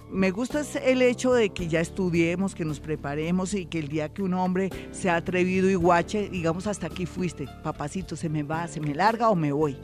[0.10, 4.10] me gusta el hecho de que ya estudiemos, que nos preparemos y que el día
[4.10, 8.44] que un hombre se ha atrevido y guache, digamos, hasta aquí fuiste, papacito, se me
[8.44, 9.78] va, se me larga o me voy.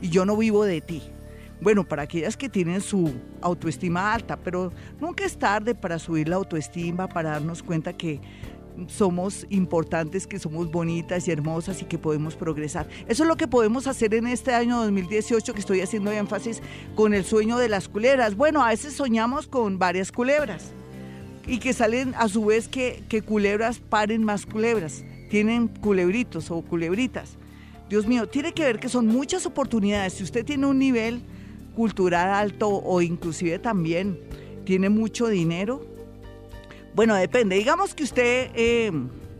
[0.00, 1.02] Y yo no vivo de ti.
[1.60, 6.36] Bueno, para aquellas que tienen su autoestima alta, pero nunca es tarde para subir la
[6.36, 8.18] autoestima, para darnos cuenta que
[8.88, 12.88] somos importantes, que somos bonitas y hermosas y que podemos progresar.
[13.08, 16.62] Eso es lo que podemos hacer en este año 2018 que estoy haciendo énfasis
[16.94, 18.36] con el sueño de las culebras.
[18.36, 20.72] Bueno, a veces soñamos con varias culebras
[21.46, 25.04] y que salen a su vez que, que culebras paren más culebras.
[25.30, 27.36] Tienen culebritos o culebritas.
[27.88, 30.14] Dios mío, tiene que ver que son muchas oportunidades.
[30.14, 31.22] Si usted tiene un nivel
[31.74, 34.18] cultural alto o inclusive también
[34.64, 35.84] tiene mucho dinero,
[36.94, 37.56] bueno, depende.
[37.56, 38.92] Digamos que usted eh,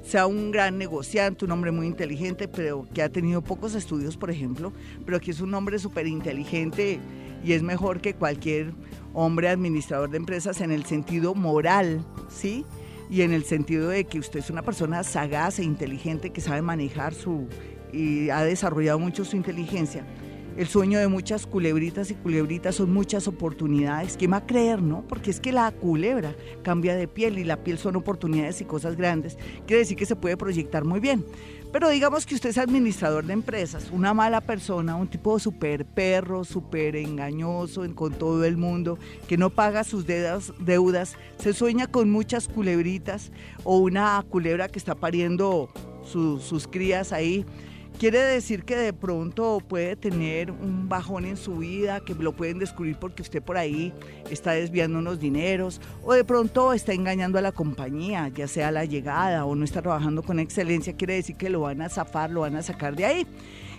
[0.03, 4.31] sea un gran negociante, un hombre muy inteligente, pero que ha tenido pocos estudios, por
[4.31, 4.73] ejemplo,
[5.05, 7.01] pero que es un hombre súper inteligente
[7.45, 8.73] y es mejor que cualquier
[9.13, 12.65] hombre administrador de empresas en el sentido moral, ¿sí?
[13.09, 16.63] Y en el sentido de que usted es una persona sagaz e inteligente que sabe
[16.63, 17.49] manejar su
[17.93, 20.05] y ha desarrollado mucho su inteligencia
[20.61, 24.18] el sueño de muchas culebritas y culebritas son muchas oportunidades.
[24.18, 25.03] ¿Quién va a creer, no?
[25.09, 28.94] Porque es que la culebra cambia de piel y la piel son oportunidades y cosas
[28.94, 29.38] grandes.
[29.66, 31.25] Quiere decir que se puede proyectar muy bien.
[31.73, 36.44] Pero digamos que usted es administrador de empresas, una mala persona, un tipo súper perro,
[36.44, 42.11] súper engañoso con todo el mundo, que no paga sus deudas, deudas, se sueña con
[42.11, 43.33] muchas culebritas
[43.64, 45.70] o una culebra que está pariendo
[46.05, 47.46] sus crías ahí
[48.01, 52.59] Quiere decir que de pronto puede tener un bajón en su vida, que lo pueden
[52.59, 53.93] descubrir porque usted por ahí
[54.31, 58.87] está desviando unos dineros o de pronto está engañando a la compañía, ya sea la
[58.87, 62.41] llegada o no está trabajando con excelencia, quiere decir que lo van a zafar, lo
[62.41, 63.27] van a sacar de ahí.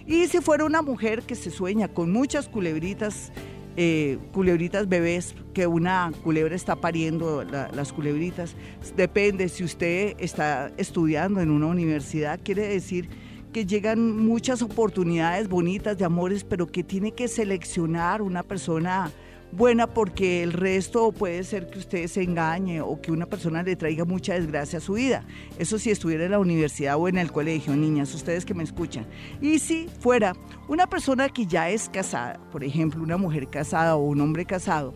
[0.05, 3.31] Y si fuera una mujer que se sueña con muchas culebritas,
[3.75, 8.55] eh, culebritas bebés, que una culebra está pariendo las culebritas,
[8.95, 13.09] depende si usted está estudiando en una universidad, quiere decir
[13.51, 19.11] que llegan muchas oportunidades bonitas de amores, pero que tiene que seleccionar una persona
[19.51, 23.75] buena porque el resto puede ser que usted se engañe o que una persona le
[23.75, 25.25] traiga mucha desgracia a su vida.
[25.59, 29.05] Eso si estuviera en la universidad o en el colegio, niñas, ustedes que me escuchan.
[29.41, 30.33] Y si fuera
[30.69, 34.93] una persona que ya es casada, por ejemplo, una mujer casada o un hombre casado,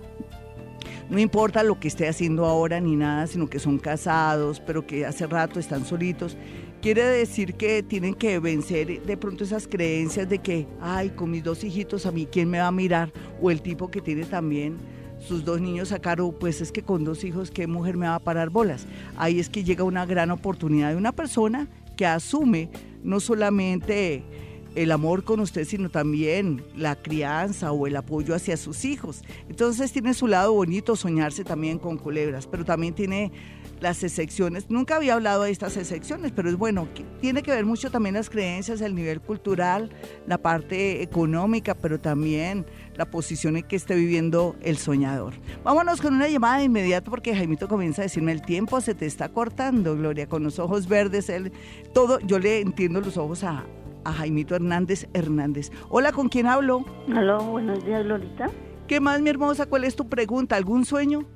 [1.09, 5.05] no importa lo que esté haciendo ahora ni nada, sino que son casados, pero que
[5.05, 6.35] hace rato están solitos
[6.85, 11.43] Quiere decir que tienen que vencer de pronto esas creencias de que, ay, con mis
[11.43, 13.11] dos hijitos a mí, ¿quién me va a mirar?
[13.41, 14.77] O el tipo que tiene también
[15.17, 18.13] sus dos niños a cargo, pues es que con dos hijos, ¿qué mujer me va
[18.13, 18.85] a parar bolas?
[19.17, 21.67] Ahí es que llega una gran oportunidad de una persona
[21.97, 22.69] que asume
[23.01, 24.21] no solamente
[24.75, 29.23] el amor con usted, sino también la crianza o el apoyo hacia sus hijos.
[29.49, 33.31] Entonces tiene su lado bonito soñarse también con culebras, pero también tiene
[33.85, 34.67] las excepciones.
[34.71, 36.87] Nunca había hablado de estas excepciones, pero es bueno,
[37.21, 39.91] tiene que ver mucho también las creencias, el nivel cultural,
[40.25, 45.35] la parte económica, pero también la posición en que esté viviendo el soñador.
[45.63, 49.05] Vámonos con una llamada de inmediato porque Jaimito comienza a decirme el tiempo se te
[49.05, 51.51] está cortando, Gloria, con los ojos verdes, él,
[51.93, 53.65] todo, yo le entiendo los ojos a,
[54.03, 55.71] a Jaimito Hernández Hernández.
[55.89, 56.85] Hola, ¿con quién hablo?
[57.07, 58.49] Hola, buenos días, Lolita.
[58.87, 59.67] ¿Qué más, mi hermosa?
[59.67, 60.55] ¿Cuál es tu pregunta?
[60.55, 61.27] ¿Algún sueño?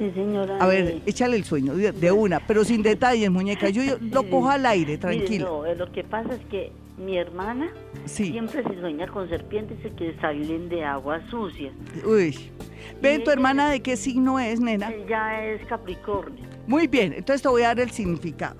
[0.00, 0.56] Sí, señora.
[0.58, 3.68] A ver, eh, échale el sueño de, una, pero sin detalles, muñeca.
[3.68, 5.46] Yo, lo cojo al aire, tranquilo.
[5.46, 7.70] no, eh, lo que pasa es que mi hermana
[8.06, 11.70] siempre se sueña con serpientes y que salen de agua sucia.
[12.06, 12.34] Uy.
[13.02, 14.90] Ven, ¿tu hermana de qué signo es, nena?
[14.90, 16.46] Ella es Capricornio.
[16.66, 18.56] Muy bien, entonces te voy a dar el significado.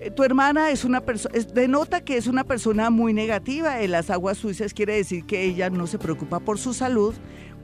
[0.00, 4.10] Eh, tu hermana es una persona, denota que es una persona muy negativa en las
[4.10, 7.14] aguas sucias, quiere decir que ella no se preocupa por su salud.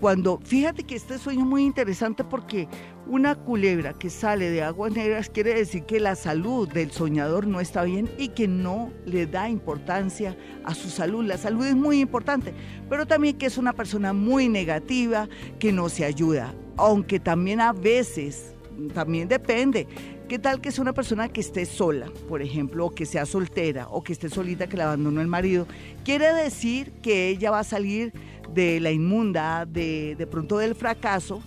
[0.01, 2.69] Cuando, fíjate que este sueño es muy interesante porque
[3.07, 7.61] una culebra que sale de aguas negras quiere decir que la salud del soñador no
[7.61, 11.25] está bien y que no le da importancia a su salud.
[11.25, 12.53] La salud es muy importante,
[12.91, 15.29] pero también que es una persona muy negativa,
[15.59, 18.55] que no se ayuda, aunque también a veces,
[18.93, 19.87] también depende,
[20.29, 23.87] ¿Qué tal que es una persona que esté sola, por ejemplo, o que sea soltera,
[23.91, 25.69] o que esté solita, que la abandonó el marido?
[26.05, 28.13] Quiere decir que ella va a salir
[28.55, 31.43] de la inmunda, de, de pronto del fracaso,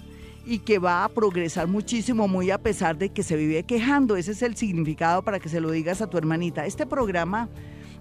[0.46, 4.16] y que va a progresar muchísimo, muy a pesar de que se vive quejando.
[4.16, 6.66] Ese es el significado para que se lo digas a tu hermanita.
[6.66, 7.50] Este programa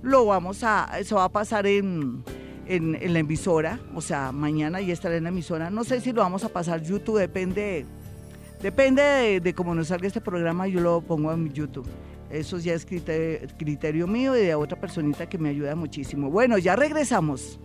[0.03, 2.25] lo vamos a, eso va a pasar en,
[2.67, 5.71] en, la emisora, o sea, mañana ya estará en la emisora.
[5.71, 7.85] No sé si lo vamos a pasar YouTube, depende
[8.63, 11.87] Depende de, cómo nos salga este programa, yo lo pongo en YouTube.
[12.29, 16.29] Eso ya es criterio, mío y de otra personita que me ayuda muchísimo.
[16.29, 17.59] Bueno, ya regresamos.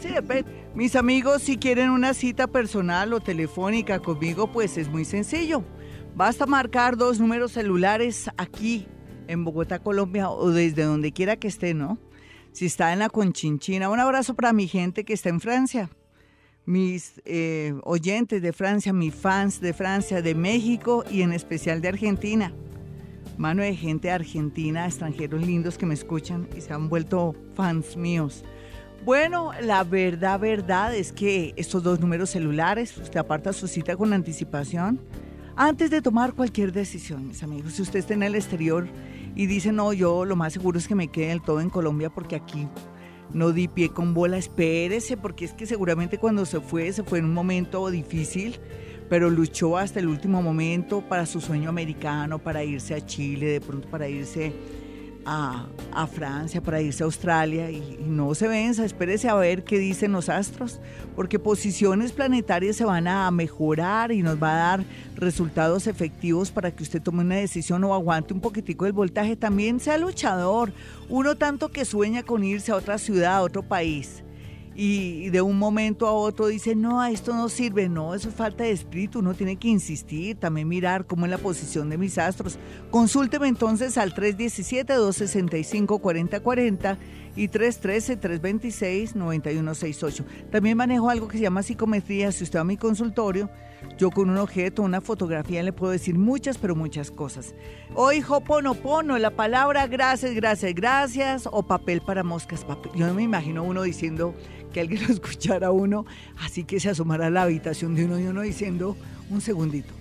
[0.00, 0.08] Sí.
[0.74, 5.64] Mis amigos, si quieren una cita personal o telefónica conmigo, pues es muy sencillo.
[6.14, 8.86] Basta marcar dos números celulares aquí
[9.26, 11.98] en Bogotá, Colombia, o desde donde quiera que esté, ¿no?
[12.52, 13.90] Si está en la Conchinchina.
[13.90, 15.90] Un abrazo para mi gente que está en Francia
[16.68, 21.88] mis eh, oyentes de Francia, mis fans de Francia, de México y en especial de
[21.88, 22.52] Argentina.
[23.38, 28.44] Mano de gente argentina, extranjeros lindos que me escuchan y se han vuelto fans míos.
[29.08, 34.12] Bueno, la verdad, verdad es que estos dos números celulares, usted aparta su cita con
[34.12, 35.00] anticipación
[35.56, 37.72] antes de tomar cualquier decisión, mis amigos.
[37.72, 38.86] Si usted está en el exterior
[39.34, 42.10] y dice, no, yo lo más seguro es que me quede del todo en Colombia
[42.10, 42.68] porque aquí
[43.32, 47.20] no di pie con bola, espérese, porque es que seguramente cuando se fue, se fue
[47.20, 48.60] en un momento difícil,
[49.08, 53.62] pero luchó hasta el último momento para su sueño americano, para irse a Chile, de
[53.62, 54.52] pronto para irse
[55.28, 60.12] a, Francia, para irse a Australia y, no se venza, espérese a ver qué dicen
[60.12, 60.80] los astros,
[61.14, 64.84] porque posiciones planetarias se van a mejorar y nos va a dar
[65.16, 69.36] resultados efectivos para que usted tome una decisión o aguante un poquitico el voltaje.
[69.36, 70.72] También sea luchador,
[71.08, 74.22] uno tanto que sueña con irse a otra ciudad, a otro país
[74.80, 78.62] y de un momento a otro dice, no, esto no sirve, no, eso es falta
[78.62, 82.60] de espíritu, uno tiene que insistir, también mirar cómo es la posición de mis astros.
[82.92, 86.96] Consúlteme entonces al 317-265-4040
[87.34, 90.24] y 313-326-9168.
[90.52, 93.50] También manejo algo que se llama psicometría, si usted va a mi consultorio,
[93.96, 97.54] yo con un objeto, una fotografía le puedo decir muchas, pero muchas cosas.
[97.94, 102.64] Hoy Hoponopono, la palabra gracias, gracias, gracias o papel para moscas.
[102.64, 102.92] Papel.
[102.94, 104.34] Yo me imagino uno diciendo
[104.68, 106.06] que alguien lo escuchara uno,
[106.38, 108.96] así que se asomara a la habitación de uno y uno diciendo,
[109.30, 109.98] un segundito.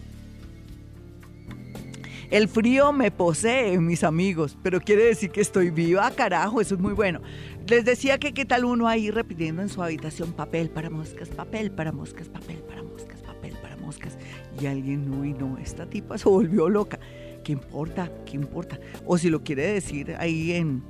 [2.29, 6.81] El frío me posee, mis amigos, pero quiere decir que estoy viva, carajo, eso es
[6.81, 7.21] muy bueno.
[7.69, 11.71] Les decía que qué tal uno ahí repitiendo en su habitación papel para moscas, papel
[11.71, 14.17] para moscas, papel para moscas, papel para moscas.
[14.59, 16.99] Y alguien, uy, no, esta tipa se volvió loca.
[17.45, 18.11] ¿Qué importa?
[18.25, 18.77] ¿Qué importa?
[19.05, 20.83] O si lo quiere decir ahí en,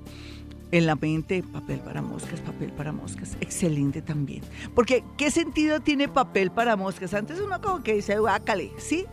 [0.71, 4.41] en la mente, papel para moscas, papel para moscas, excelente también.
[4.75, 7.13] Porque, ¿qué sentido tiene papel para moscas?
[7.13, 9.05] Antes uno como que dice, guácale, ¿sí?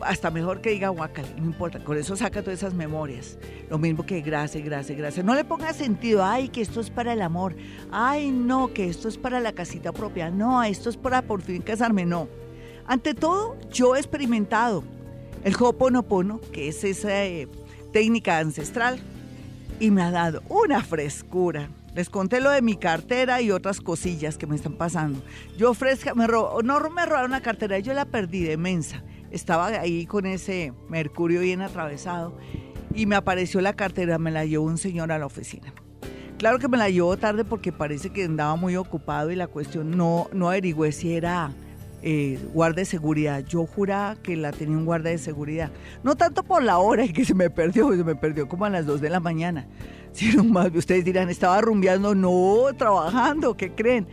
[0.00, 3.38] Hasta mejor que diga guácale, no importa, con eso saca todas esas memorias.
[3.68, 5.24] Lo mismo que gracias, gracias, gracias.
[5.24, 7.56] No le ponga sentido, ay, que esto es para el amor,
[7.90, 11.62] ay, no, que esto es para la casita propia, no, esto es para por fin
[11.62, 12.28] casarme, no.
[12.86, 14.84] Ante todo, yo he experimentado
[15.42, 17.48] el Ho'oponopono, que es esa eh,
[17.92, 19.00] técnica ancestral
[19.80, 21.68] y me ha dado una frescura.
[21.94, 25.22] Les conté lo de mi cartera y otras cosillas que me están pasando.
[25.56, 29.02] Yo fresca, me no me robaron la cartera, yo la perdí de mensa.
[29.30, 32.38] Estaba ahí con ese mercurio bien atravesado
[32.94, 35.72] y me apareció la cartera, me la llevó un señor a la oficina.
[36.38, 39.96] Claro que me la llevó tarde porque parece que andaba muy ocupado y la cuestión
[39.96, 41.52] no, no averigüé si era
[42.10, 43.44] eh, guarda de seguridad.
[43.44, 45.70] Yo juraba que la tenía un guarda de seguridad.
[46.02, 48.70] No tanto por la hora en que se me perdió, se me perdió como a
[48.70, 49.68] las 2 de la mañana.
[50.12, 54.08] Sino más, ustedes dirán, estaba rumbeando, no, trabajando, ¿qué creen?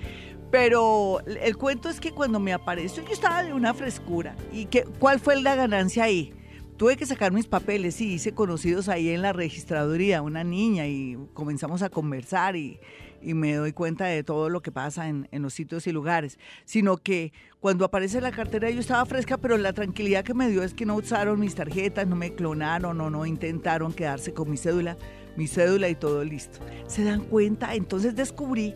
[0.52, 4.36] Pero el cuento es que cuando me apareció yo estaba de una frescura.
[4.52, 6.34] ¿Y que, cuál fue la ganancia ahí?
[6.76, 11.18] Tuve que sacar mis papeles y hice conocidos ahí en la registraduría, una niña, y
[11.34, 12.78] comenzamos a conversar y
[13.26, 16.98] y me doy cuenta de todo lo que pasa en, los sitios y lugares, sino
[16.98, 20.74] que cuando aparece la cartera yo estaba fresca, pero la tranquilidad que me dio es
[20.74, 24.98] que no usaron mis tarjetas, no me clonaron o no intentaron quedarse con mi cédula,
[25.36, 26.60] mi cédula y todo listo.
[26.88, 27.74] ¿Se dan cuenta?
[27.74, 28.76] Entonces descubrí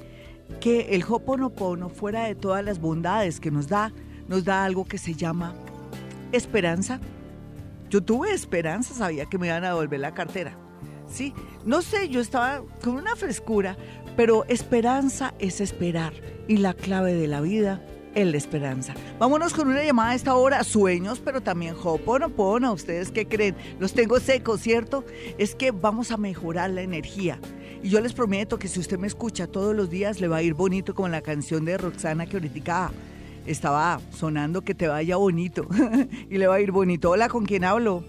[0.59, 3.93] que el Hoponopono, fuera de todas las bondades que nos da,
[4.27, 5.53] nos da algo que se llama
[6.31, 6.99] esperanza.
[7.89, 10.57] Yo tuve esperanza, sabía que me iban a devolver la cartera.
[11.07, 11.33] Sí,
[11.65, 13.77] no sé, yo estaba con una frescura,
[14.19, 16.11] pero esperanza es esperar
[16.49, 17.81] y la clave de la vida
[18.15, 18.93] es la esperanza.
[19.17, 22.73] Vámonos con una llamada a esta hora, sueños, pero también hoponopono.
[22.73, 23.55] ¿Ustedes qué creen?
[23.79, 25.05] Los tengo secos, ¿cierto?
[25.37, 27.39] Es que vamos a mejorar la energía.
[27.81, 30.43] Y yo les prometo que si usted me escucha todos los días, le va a
[30.43, 32.91] ir bonito como la canción de Roxana que ahorita
[33.45, 35.65] estaba sonando que te vaya bonito.
[36.29, 37.11] y le va a ir bonito.
[37.11, 38.03] Hola, ¿con quién hablo?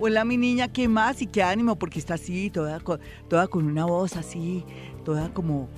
[0.00, 1.22] Hola mi niña, ¿qué más?
[1.22, 2.80] Y qué ánimo, porque está así, toda,
[3.28, 4.64] toda con una voz así,
[5.04, 5.68] toda como,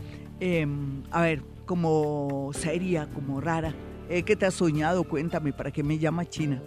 [0.41, 3.75] em, a ver, como seria, como rara.
[4.09, 5.05] Eh, ¿Qué te has soñado?
[5.05, 6.63] Cuéntame, ¿para qué me llama China?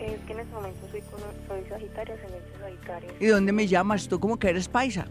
[0.00, 1.02] Es que en este momento soy,
[1.46, 2.14] soy Sagitario,
[2.58, 3.10] Sagitario.
[3.20, 4.08] ¿Y dónde me llamas?
[4.08, 5.06] ¿Tú como que eres paisa?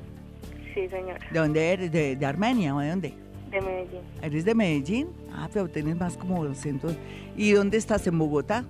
[0.74, 1.20] Sí, señora.
[1.32, 1.92] ¿De dónde eres?
[1.92, 3.14] ¿De, de Armenia o de dónde?
[3.52, 4.02] De Medellín.
[4.24, 5.10] ¿Eres de Medellín?
[5.32, 6.96] Ah, pero tienes más como 200.
[7.38, 8.08] ¿Y dónde estás?
[8.08, 8.66] ¿En Bogotá?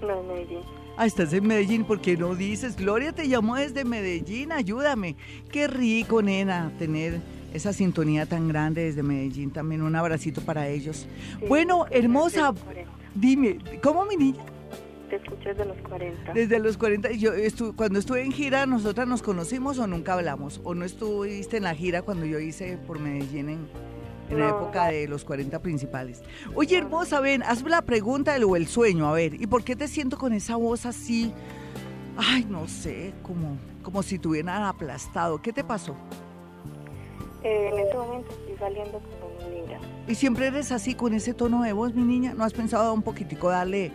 [0.00, 0.77] No, en Medellín.
[1.00, 2.74] Ah, estás en Medellín, ¿por qué no dices?
[2.74, 5.14] Gloria te llamó desde Medellín, ayúdame.
[5.48, 7.20] Qué rico, nena, tener
[7.54, 9.52] esa sintonía tan grande desde Medellín.
[9.52, 11.06] También un abracito para ellos.
[11.48, 12.52] bueno, hermosa,
[13.14, 14.42] dime, ¿cómo mi niña?
[15.08, 16.32] Te escucho desde los 40.
[16.32, 17.12] Desde los 40.
[17.12, 17.30] Yo
[17.76, 20.60] cuando estuve en gira, ¿nosotras nos conocimos o nunca hablamos?
[20.64, 23.68] ¿O no estuviste en la gira cuando yo hice por Medellín en,
[24.30, 26.22] en la época de los 40 principales.
[26.54, 29.88] Oye, hermosa, ven, hazme la pregunta o el sueño, a ver, ¿y por qué te
[29.88, 31.32] siento con esa voz así?
[32.16, 35.40] Ay, no sé, como, como si te hubieran aplastado.
[35.40, 35.94] ¿Qué te pasó?
[37.44, 39.78] Eh, en este momento estoy saliendo con una niña.
[40.08, 42.34] ¿Y siempre eres así, con ese tono de voz, mi niña?
[42.34, 43.92] ¿No has pensado un poquitico darle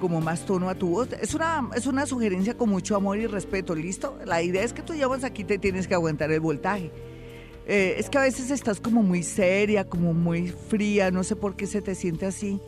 [0.00, 1.12] como más tono a tu voz?
[1.12, 4.18] Es una, es una sugerencia con mucho amor y respeto, ¿listo?
[4.24, 6.90] La idea es que tú llevas aquí, te tienes que aguantar el voltaje.
[7.68, 11.54] Eh, es que a veces estás como muy seria, como muy fría, no sé por
[11.54, 12.58] qué se te siente así.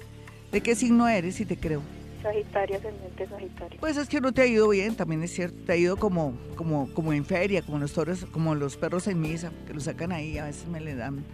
[0.52, 1.40] ¿De qué signo eres?
[1.40, 1.80] Y te creo.
[2.22, 3.80] Sagitario, ascendente Sagitario.
[3.80, 6.34] Pues es que no te ha ido bien, también es cierto, te ha ido como,
[6.54, 10.12] como, como en feria, como los toros, como los perros en misa, que los sacan
[10.12, 11.24] ahí, a veces me le dan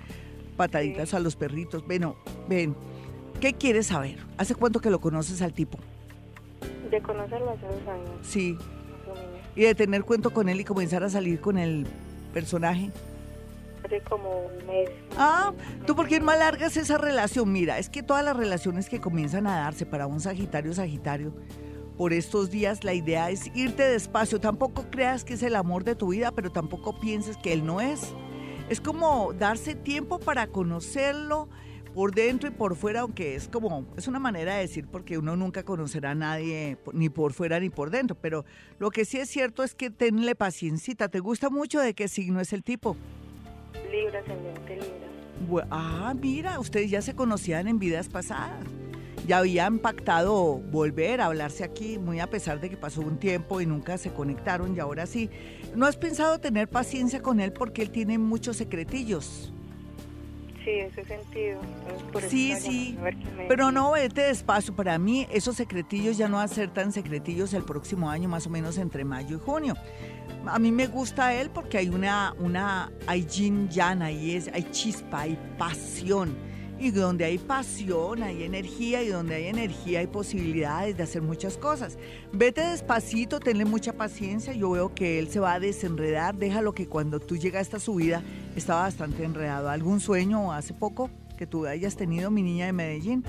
[0.56, 1.84] pataditas a los perritos.
[1.84, 2.14] Bueno,
[2.48, 2.76] ven,
[3.40, 4.18] ¿qué quieres saber?
[4.38, 5.76] ¿Hace cuánto que lo conoces al tipo?
[6.88, 8.10] De conocerlo hace dos años.
[8.22, 8.56] Sí.
[9.56, 11.84] Y de tener cuento con él y comenzar a salir con el
[12.32, 12.92] personaje.
[14.08, 14.90] Como un mes.
[15.16, 15.52] Ah,
[15.86, 17.52] ¿tú por qué no alargas esa relación?
[17.52, 21.32] Mira, es que todas las relaciones que comienzan a darse para un Sagitario Sagitario,
[21.96, 24.40] por estos días la idea es irte despacio.
[24.40, 27.80] Tampoco creas que es el amor de tu vida, pero tampoco pienses que él no
[27.80, 28.12] es.
[28.68, 31.48] Es como darse tiempo para conocerlo,
[31.94, 35.34] por dentro y por fuera, aunque es como, es una manera de decir porque uno
[35.34, 38.44] nunca conocerá a nadie ni por fuera ni por dentro, pero
[38.78, 41.08] lo que sí es cierto es que tenle paciencita.
[41.08, 42.98] ¿Te gusta mucho de qué signo es el tipo?
[43.90, 45.66] Libra, ascendente Libra.
[45.70, 48.64] Ah, mira, ustedes ya se conocían en vidas pasadas.
[49.26, 53.60] Ya habían pactado volver a hablarse aquí, muy a pesar de que pasó un tiempo
[53.60, 55.30] y nunca se conectaron y ahora sí.
[55.74, 59.52] ¿No has pensado tener paciencia con él porque él tiene muchos secretillos?
[60.66, 61.60] Sí, ese sentido.
[62.28, 62.98] sí, sí,
[63.46, 64.74] pero no, vete despacio.
[64.74, 68.48] Para mí esos secretillos ya no van a ser tan secretillos el próximo año, más
[68.48, 69.76] o menos entre mayo y junio.
[70.44, 74.64] A mí me gusta él porque hay una, una, hay yin yang, ahí es, hay
[74.72, 76.36] chispa, hay pasión
[76.78, 81.56] y donde hay pasión, hay energía, y donde hay energía hay posibilidades de hacer muchas
[81.56, 81.98] cosas.
[82.32, 84.52] Vete despacito, tenle mucha paciencia.
[84.52, 86.34] Yo veo que él se va a desenredar.
[86.34, 88.22] Déjalo que cuando tú llegaste a su vida
[88.56, 89.68] estaba bastante enredado.
[89.68, 93.24] ¿Algún sueño hace poco que tú hayas tenido, mi niña de Medellín?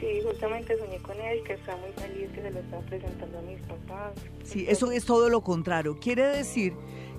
[0.00, 3.42] Sí, justamente soñé con él, que está muy feliz, que se lo está presentando a
[3.42, 4.12] mis papás.
[4.44, 5.98] Sí, eso es todo lo contrario.
[6.00, 6.72] Quiere decir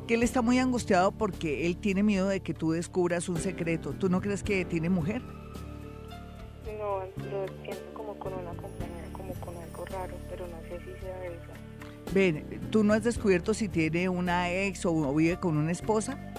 [0.07, 3.93] que él está muy angustiado porque él tiene miedo de que tú descubras un secreto.
[3.93, 5.21] ¿Tú no crees que tiene mujer?
[6.65, 6.99] No,
[7.29, 11.25] lo siento como con una compañera, como con algo raro, pero no sé si sea
[11.25, 12.13] esa.
[12.13, 16.33] Ven, ¿tú no has descubierto si tiene una ex o vive con una esposa?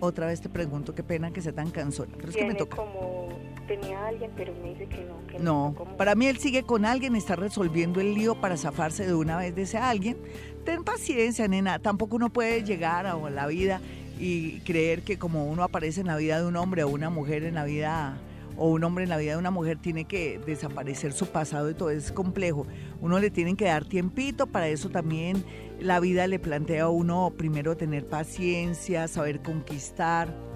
[0.00, 2.76] Otra vez te pregunto, qué pena que sea tan cansona, pero es que me toca.
[2.76, 3.28] como
[3.76, 5.26] tenía alguien, pero me dice que no.
[5.26, 9.14] Que no, para mí él sigue con alguien, está resolviendo el lío para zafarse de
[9.14, 10.18] una vez de ese alguien.
[10.64, 13.80] Ten paciencia, nena, tampoco uno puede llegar a la vida
[14.18, 17.44] y creer que como uno aparece en la vida de un hombre o una mujer
[17.44, 18.18] en la vida
[18.56, 21.74] o un hombre en la vida de una mujer tiene que desaparecer su pasado y
[21.74, 22.66] todo es complejo.
[23.00, 25.42] Uno le tiene que dar tiempito, para eso también
[25.80, 30.51] la vida le plantea a uno primero tener paciencia, saber conquistar,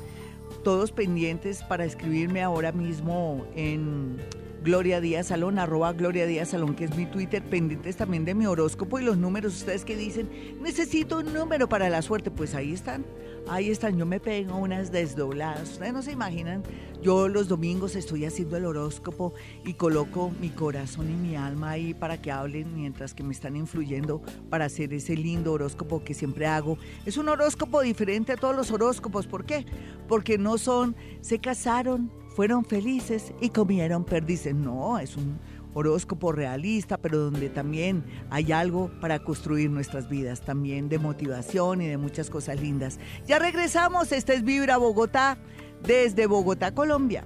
[0.64, 4.18] todos pendientes para escribirme ahora mismo en
[4.64, 8.46] Gloria Díaz Salón, arroba Gloria Díaz Salón, que es mi Twitter, pendientes también de mi
[8.46, 9.56] horóscopo y los números.
[9.56, 10.30] Ustedes que dicen,
[10.62, 13.06] necesito un número para la suerte, pues ahí están.
[13.48, 15.72] Ahí están, yo me pego unas desdobladas.
[15.72, 16.64] Ustedes no se imaginan,
[17.02, 19.34] yo los domingos estoy haciendo el horóscopo
[19.66, 23.58] y coloco mi corazón y mi alma ahí para que hablen mientras que me están
[23.58, 26.78] influyendo para hacer ese lindo horóscopo que siempre hago.
[27.06, 29.28] Es un horóscopo diferente a todos los horóscopos.
[29.28, 29.66] ¿Por qué?
[30.08, 34.56] Porque no son, se casaron, fueron felices y comieron perdices.
[34.56, 35.38] No, es un
[35.74, 41.88] horóscopo realista, pero donde también hay algo para construir nuestras vidas, también de motivación y
[41.88, 43.00] de muchas cosas lindas.
[43.26, 45.38] Ya regresamos, esta es Vibra Bogotá,
[45.84, 47.26] desde Bogotá, Colombia.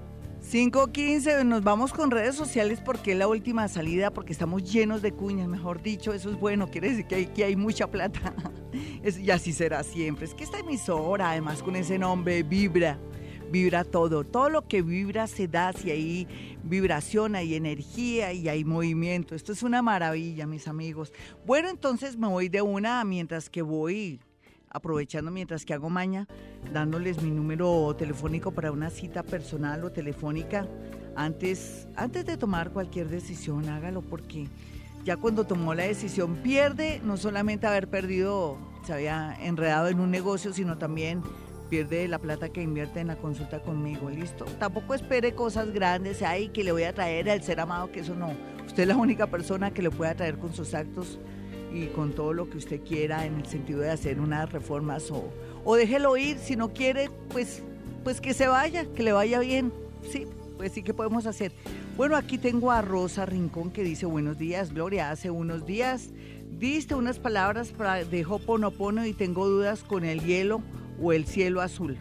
[0.51, 5.11] 5.15, nos vamos con redes sociales porque es la última salida, porque estamos llenos de
[5.11, 8.33] cuñas, mejor dicho, eso es bueno, quiere decir que hay, que hay mucha plata.
[9.21, 10.25] y así será siempre.
[10.25, 12.97] Es que esta emisora, además con ese nombre, Vibra,
[13.51, 14.23] vibra todo.
[14.23, 16.27] Todo lo que vibra se da si hay
[16.63, 19.35] vibración, hay energía y hay movimiento.
[19.35, 21.13] Esto es una maravilla, mis amigos.
[21.45, 24.19] Bueno, entonces me voy de una mientras que voy
[24.69, 26.27] aprovechando mientras que hago maña,
[26.73, 30.67] dándoles mi número telefónico para una cita personal o telefónica.
[31.15, 34.47] Antes, antes de tomar cualquier decisión, hágalo porque
[35.03, 40.11] ya cuando tomó la decisión pierde, no solamente haber perdido, se había enredado en un
[40.11, 41.23] negocio, sino también
[41.69, 44.45] pierde la plata que invierte en la consulta conmigo, listo.
[44.59, 48.15] Tampoco espere cosas grandes, ay, que le voy a traer al ser amado, que eso
[48.15, 48.31] no.
[48.65, 51.19] Usted es la única persona que le puede traer con sus actos
[51.73, 55.31] y con todo lo que usted quiera en el sentido de hacer unas reformas o,
[55.63, 57.63] o déjelo ir, si no quiere, pues,
[58.03, 59.73] pues que se vaya, que le vaya bien,
[60.09, 60.25] sí,
[60.57, 61.51] pues sí que podemos hacer.
[61.95, 66.11] Bueno, aquí tengo a Rosa Rincón que dice buenos días, Gloria, hace unos días
[66.57, 67.73] diste unas palabras
[68.09, 70.61] de Hoponopono y tengo dudas con el hielo
[71.01, 71.97] o el cielo azul.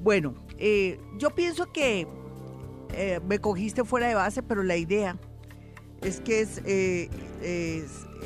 [0.00, 2.06] Bueno, eh, yo pienso que
[2.92, 5.16] eh, me cogiste fuera de base, pero la idea
[6.02, 7.08] es que es, eh,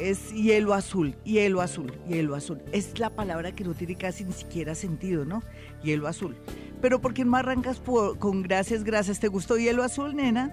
[0.00, 2.60] es, hielo azul, hielo azul, hielo azul.
[2.72, 5.42] Es la palabra que no tiene casi ni siquiera sentido, ¿no?
[5.82, 6.36] Hielo azul.
[6.80, 7.80] Pero ¿por qué no arrancas
[8.18, 9.20] con gracias, gracias?
[9.20, 10.50] ¿Te gustó hielo azul, nena?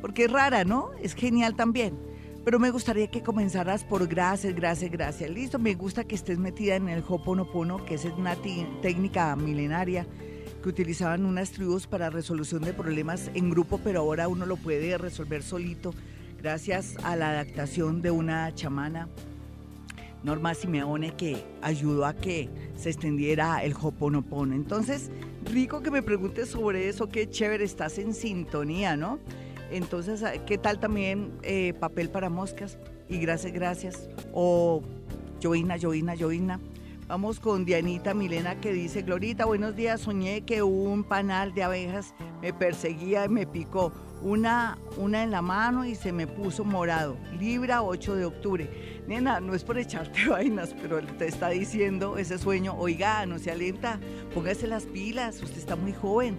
[0.00, 0.90] Porque es rara, ¿no?
[1.02, 2.09] Es genial también.
[2.44, 5.30] Pero me gustaría que comenzaras por gracias, gracias, gracias.
[5.30, 10.06] Listo, me gusta que estés metida en el Hoponopono, que es una técnica milenaria
[10.62, 14.96] que utilizaban unas tribus para resolución de problemas en grupo, pero ahora uno lo puede
[14.98, 15.92] resolver solito
[16.40, 19.08] gracias a la adaptación de una chamana,
[20.22, 24.54] Norma Simeone, que ayudó a que se extendiera el Hoponopono.
[24.54, 25.10] Entonces,
[25.44, 29.18] rico que me preguntes sobre eso, qué chévere, estás en sintonía, ¿no?
[29.70, 32.78] Entonces, ¿qué tal también eh, papel para moscas?
[33.08, 34.08] Y gracias, gracias.
[34.32, 34.82] O
[35.42, 36.60] Joina, Joina, Joina.
[37.06, 42.14] Vamos con Dianita Milena que dice, Glorita, buenos días, soñé que un panal de abejas
[42.40, 43.92] me perseguía y me picó.
[44.22, 47.16] Una, una en la mano y se me puso morado.
[47.38, 49.02] Libra 8 de octubre.
[49.08, 53.50] Nena, no es por echarte vainas, pero te está diciendo ese sueño, oiga, no se
[53.50, 53.98] alenta,
[54.34, 56.38] póngase las pilas, usted está muy joven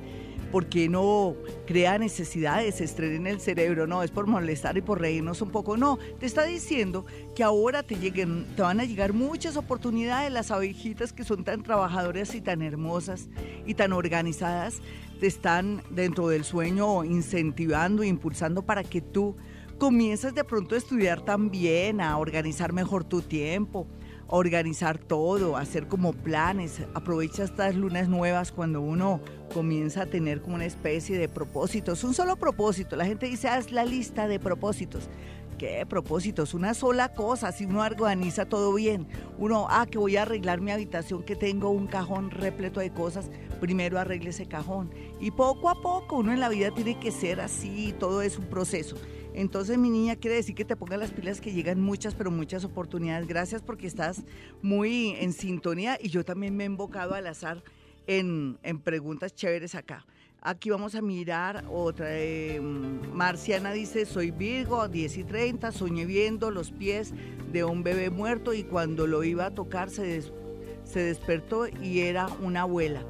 [0.51, 1.35] ¿por qué no
[1.65, 3.87] crea necesidades, estrés en el cerebro?
[3.87, 5.77] No, es por molestar y por reírnos un poco.
[5.77, 10.31] No, te está diciendo que ahora te, lleguen, te van a llegar muchas oportunidades.
[10.31, 13.29] Las abejitas que son tan trabajadoras y tan hermosas
[13.65, 14.81] y tan organizadas,
[15.19, 19.37] te están dentro del sueño incentivando, impulsando para que tú
[19.77, 23.87] comiences de pronto a estudiar también, a organizar mejor tu tiempo
[24.32, 26.82] organizar todo, hacer como planes.
[26.93, 29.21] Aprovecha estas lunas nuevas cuando uno
[29.53, 32.95] comienza a tener como una especie de propósitos, un solo propósito.
[32.95, 35.09] La gente dice, haz la lista de propósitos.
[35.57, 36.55] ¿Qué propósitos?
[36.55, 39.05] Una sola cosa, si uno organiza todo bien.
[39.38, 43.29] Uno, ah, que voy a arreglar mi habitación, que tengo un cajón repleto de cosas,
[43.59, 44.89] primero arregle ese cajón.
[45.19, 48.45] Y poco a poco, uno en la vida tiene que ser así, todo es un
[48.45, 48.95] proceso.
[49.34, 52.65] Entonces, mi niña, quiere decir que te pongas las pilas que llegan muchas, pero muchas
[52.65, 53.27] oportunidades.
[53.27, 54.23] Gracias porque estás
[54.61, 57.63] muy en sintonía y yo también me he invocado al azar
[58.07, 60.05] en, preguntas chéveres acá.
[60.41, 62.07] Aquí vamos a mirar otra.
[62.09, 67.13] Eh, Marciana dice, soy Virgo, 10 y 30, soñé viendo los pies
[67.51, 70.23] de un bebé muerto y cuando lo iba a tocar se,
[70.84, 73.05] se despertó y era una abuela.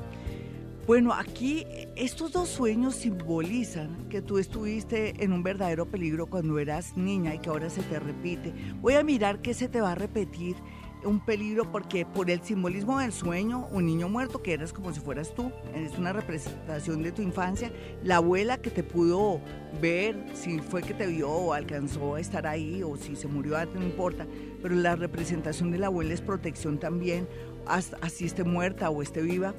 [0.92, 1.66] Bueno, aquí
[1.96, 7.40] estos dos sueños simbolizan que tú estuviste en un verdadero peligro cuando eras niña y
[7.40, 8.54] que ahora se te repite.
[8.82, 10.58] Voy a mirar qué se te va a repetir
[11.06, 15.00] un peligro porque por el simbolismo del sueño, un niño muerto que eras como si
[15.00, 17.72] fueras tú, es una representación de tu infancia,
[18.04, 19.40] la abuela que te pudo
[19.82, 23.58] ver, si fue que te vio o alcanzó a estar ahí o si se murió
[23.58, 24.28] antes, no importa,
[24.62, 27.28] pero la representación de la abuela es protección también,
[27.66, 29.54] así esté muerta o esté viva,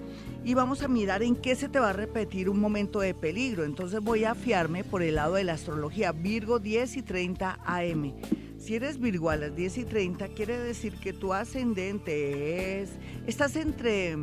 [0.45, 3.65] y vamos a mirar en qué se te va a repetir un momento de peligro.
[3.65, 8.15] Entonces voy a fiarme por el lado de la astrología, Virgo 10 y 30 AM.
[8.59, 12.91] Si eres Virgo a las 10 y 30, quiere decir que tu ascendente es,
[13.27, 14.17] estás entre,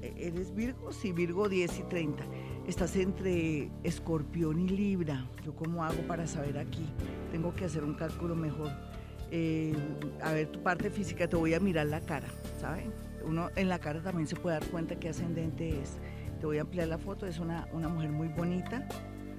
[0.00, 0.92] ¿eres Virgo?
[0.92, 2.24] Sí, Virgo 10 y 30.
[2.66, 5.28] Estás entre Escorpión y Libra.
[5.44, 6.84] ¿Yo cómo hago para saber aquí?
[7.30, 8.72] Tengo que hacer un cálculo mejor.
[9.30, 9.74] Eh,
[10.22, 12.28] a ver tu parte física, te voy a mirar la cara,
[12.60, 12.92] ¿saben?
[13.24, 15.94] Uno en la cara también se puede dar cuenta qué ascendente es.
[16.40, 18.86] Te voy a ampliar la foto, es una, una mujer muy bonita,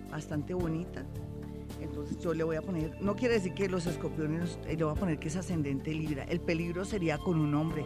[0.10, 1.06] bastante bonita.
[1.80, 4.94] Entonces yo le voy a poner, no quiere decir que los escorpiones, eh, le voy
[4.94, 6.24] a poner que es ascendente Libra.
[6.24, 7.86] El peligro sería con un hombre,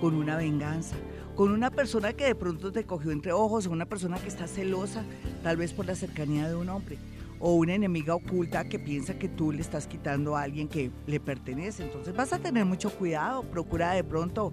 [0.00, 0.96] con una venganza,
[1.34, 5.04] con una persona que de pronto te cogió entre ojos, una persona que está celosa,
[5.42, 6.98] tal vez por la cercanía de un hombre
[7.40, 11.20] o una enemiga oculta que piensa que tú le estás quitando a alguien que le
[11.20, 11.84] pertenece.
[11.84, 14.52] Entonces vas a tener mucho cuidado, procura de pronto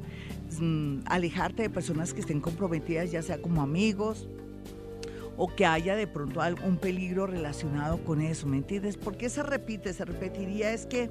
[0.59, 4.27] mm, alejarte de personas que estén comprometidas, ya sea como amigos
[5.37, 8.97] o que haya de pronto algún peligro relacionado con eso, ¿me entiendes?
[8.97, 9.91] ¿Por qué se repite?
[9.93, 11.09] Se repetiría es que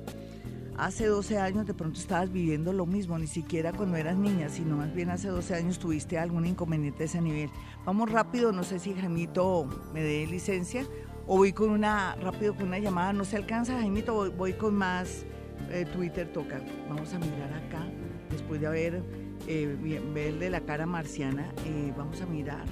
[0.77, 4.77] hace 12 años de pronto estabas viviendo lo mismo, ni siquiera cuando eras niña, sino
[4.77, 7.51] más bien hace 12 años tuviste algún inconveniente de ese nivel.
[7.85, 10.87] Vamos rápido, no sé si Jaimito me dé licencia
[11.27, 15.25] o voy con una, rápido con una llamada, no se alcanza, Jaimito, voy, con más
[15.71, 16.61] eh, Twitter toca.
[16.89, 17.87] Vamos a mirar acá,
[18.31, 19.03] después de haber
[19.47, 22.65] eh, ver de la cara marciana, eh, vamos a mirar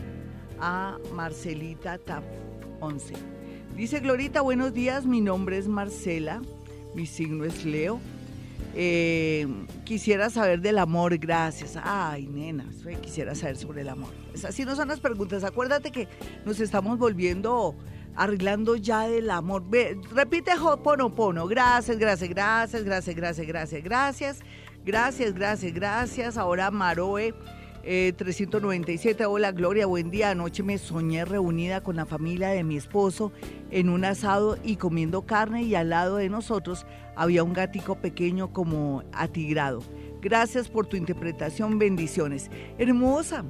[0.60, 2.24] a Marcelita Tap
[2.80, 3.14] 11.
[3.76, 6.42] Dice Glorita, buenos días, mi nombre es Marcela,
[6.94, 8.00] mi signo es Leo.
[9.84, 11.78] quisiera saber del amor, gracias.
[11.82, 12.66] Ay, nena,
[13.00, 14.10] quisiera saber sobre el amor.
[14.46, 15.42] Así no son las preguntas.
[15.42, 16.06] Acuérdate que
[16.44, 17.74] nos estamos volviendo
[18.16, 19.62] arreglando ya del amor.
[19.68, 21.46] Ve, repite Hoponopono.
[21.46, 24.40] Gracias, gracias, gracias, gracias, gracias, gracias, gracias.
[24.84, 26.36] Gracias, gracias, gracias.
[26.36, 27.34] Ahora Maroe
[27.82, 30.30] 397, eh, hola Gloria, buen día.
[30.30, 33.32] Anoche me soñé reunida con la familia de mi esposo
[33.70, 36.86] en un asado y comiendo carne y al lado de nosotros
[37.16, 39.80] había un gatico pequeño como atigrado.
[40.20, 42.50] Gracias por tu interpretación, bendiciones.
[42.78, 43.44] Hermosa.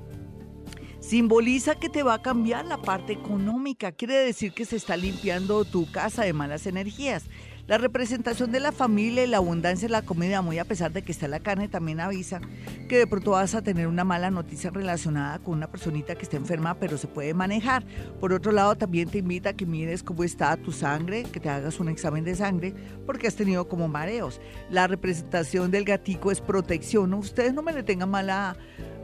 [1.02, 3.90] Simboliza que te va a cambiar la parte económica.
[3.90, 7.24] Quiere decir que se está limpiando tu casa de malas energías.
[7.66, 11.02] La representación de la familia y la abundancia de la comida, muy a pesar de
[11.02, 12.40] que está la carne, también avisa
[12.88, 16.36] que de pronto vas a tener una mala noticia relacionada con una personita que está
[16.36, 17.84] enferma, pero se puede manejar.
[18.20, 21.48] Por otro lado, también te invita a que mires cómo está tu sangre, que te
[21.48, 22.74] hagas un examen de sangre,
[23.06, 24.40] porque has tenido como mareos.
[24.70, 27.12] La representación del gatico es protección.
[27.14, 28.56] Ustedes no me le tengan mala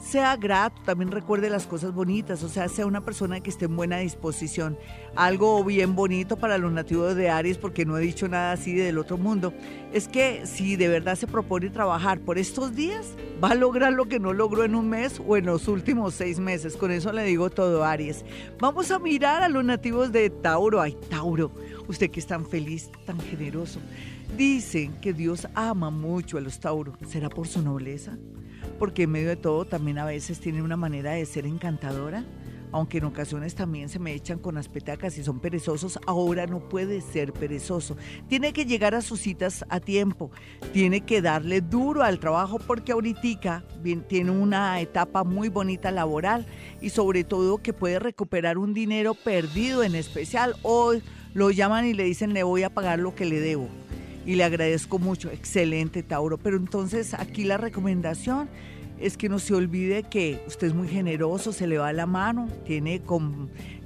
[0.00, 3.76] sea grato, también recuerde las cosas bonitas, o sea, sea una persona que esté en
[3.76, 4.78] buena disposición.
[5.14, 8.98] Algo bien bonito para los nativos de Aries, porque no he dicho nada así del
[8.98, 9.52] otro mundo,
[9.92, 14.06] es que si de verdad se propone trabajar por estos días, va a lograr lo
[14.06, 16.76] que no logró en un mes o en los últimos seis meses.
[16.76, 18.24] Con eso le digo todo, Aries.
[18.58, 20.80] Vamos a mirar a los nativos de Tauro.
[20.80, 21.50] Ay, Tauro,
[21.88, 23.80] usted que es tan feliz, tan generoso.
[24.36, 26.94] Dicen que Dios ama mucho a los Tauro.
[27.06, 28.16] ¿Será por su nobleza?
[28.78, 32.24] Porque en medio de todo también a veces tienen una manera de ser encantadora,
[32.72, 36.68] aunque en ocasiones también se me echan con las petacas y son perezosos, ahora no
[36.68, 37.96] puede ser perezoso.
[38.28, 40.30] Tiene que llegar a sus citas a tiempo,
[40.72, 43.64] tiene que darle duro al trabajo porque ahorita
[44.08, 46.46] tiene una etapa muy bonita laboral
[46.80, 50.54] y sobre todo que puede recuperar un dinero perdido en especial.
[50.62, 51.02] Hoy
[51.34, 53.68] lo llaman y le dicen le voy a pagar lo que le debo
[54.26, 55.30] y le agradezco mucho.
[55.30, 56.38] Excelente, Tauro.
[56.38, 58.48] Pero entonces aquí la recomendación
[59.00, 62.48] es que no se olvide que usted es muy generoso, se le va la mano,
[62.66, 63.00] tiene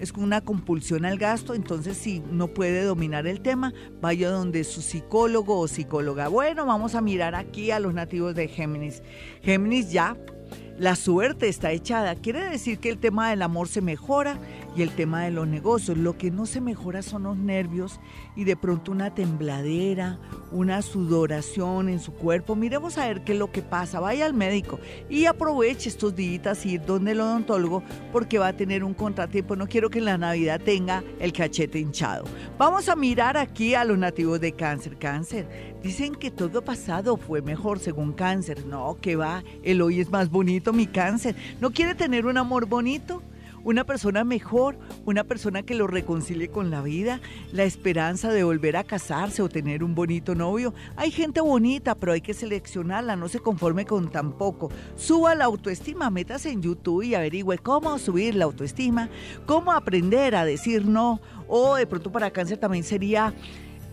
[0.01, 4.83] es una compulsión al gasto, entonces si no puede dominar el tema, vaya donde su
[4.83, 6.27] psicólogo o psicóloga.
[6.29, 9.03] Bueno, vamos a mirar aquí a los nativos de Géminis.
[9.43, 10.17] Géminis ya
[10.79, 12.17] la suerte está echada.
[12.17, 14.39] Quiere decir que el tema del amor se mejora
[14.77, 15.97] y el tema de los negocios.
[15.97, 18.01] Lo que no se mejora son los nervios
[18.35, 20.19] y de pronto una tembladera,
[20.51, 22.57] una sudoración en su cuerpo.
[22.57, 24.01] Miremos a ver qué es lo que pasa.
[24.01, 28.57] Vaya al médico y aproveche estos días y ir donde el odontólogo porque va a
[28.57, 29.55] tener un contratiempo.
[29.55, 32.25] No quiero que en la Navidad tenga el cachete hinchado.
[32.59, 34.99] Vamos a mirar aquí a los nativos de cáncer.
[34.99, 38.65] Cáncer, Dicen que todo pasado fue mejor según cáncer.
[38.65, 41.37] No, que va, el hoy es más bonito mi cáncer.
[41.61, 43.23] ¿No quiere tener un amor bonito?
[43.65, 44.77] una persona mejor,
[45.07, 49.49] una persona que lo reconcilie con la vida, la esperanza de volver a casarse o
[49.49, 50.75] tener un bonito novio.
[50.97, 54.71] Hay gente bonita, pero hay que seleccionarla, no se conforme con tan poco.
[54.97, 59.09] Suba la autoestima, métase en YouTube y averigüe cómo subir la autoestima,
[59.47, 63.33] cómo aprender a decir no, o de pronto para cáncer también sería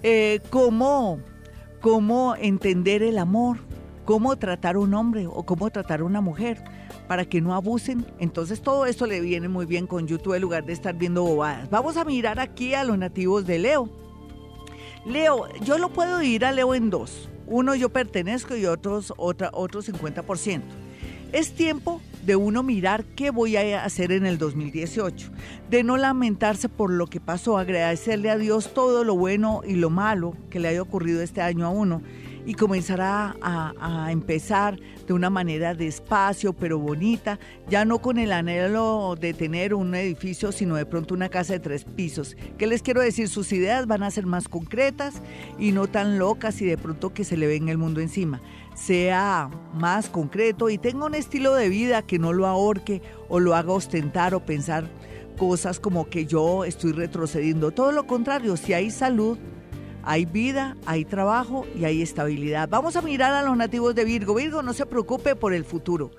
[0.04, 1.20] eh, cómo
[1.82, 3.58] cómo entender el amor,
[4.06, 6.64] cómo tratar a un hombre o cómo tratar a una mujer
[7.08, 8.06] para que no abusen.
[8.20, 11.70] Entonces todo esto le viene muy bien con YouTube en lugar de estar viendo bobadas.
[11.70, 13.90] Vamos a mirar aquí a los nativos de Leo.
[15.06, 17.28] Leo, yo lo puedo dividir a Leo en dos.
[17.48, 20.62] Uno yo pertenezco y otros otra, otro 50%.
[21.34, 25.32] Es tiempo de uno mirar qué voy a hacer en el 2018,
[25.70, 29.90] de no lamentarse por lo que pasó, agradecerle a Dios todo lo bueno y lo
[29.90, 32.02] malo que le haya ocurrido este año a uno
[32.46, 39.16] y comenzará a, empezar de una manera despacio pero bonita, ya no con el anhelo
[39.20, 42.36] de tener un edificio, sino de pronto una casa de tres pisos.
[42.58, 43.28] ¿Qué les quiero decir?
[43.28, 45.22] Sus ideas van a ser más concretas
[45.60, 48.42] y no tan locas y de pronto que se le en el mundo encima.
[48.74, 53.56] Sea más concreto y tenga un estilo de vida que no lo ahorque o lo
[53.56, 54.90] haga ostentar o pensar
[55.38, 57.72] cosas como que yo estoy retrocediendo.
[57.72, 59.38] Todo lo contrario, si hay salud,
[60.04, 62.70] hay vida, hay trabajo y hay estabilidad.
[62.70, 64.36] Vamos a mirar a los nativos de Virgo.
[64.36, 66.12] Virgo, no se preocupe por el futuro.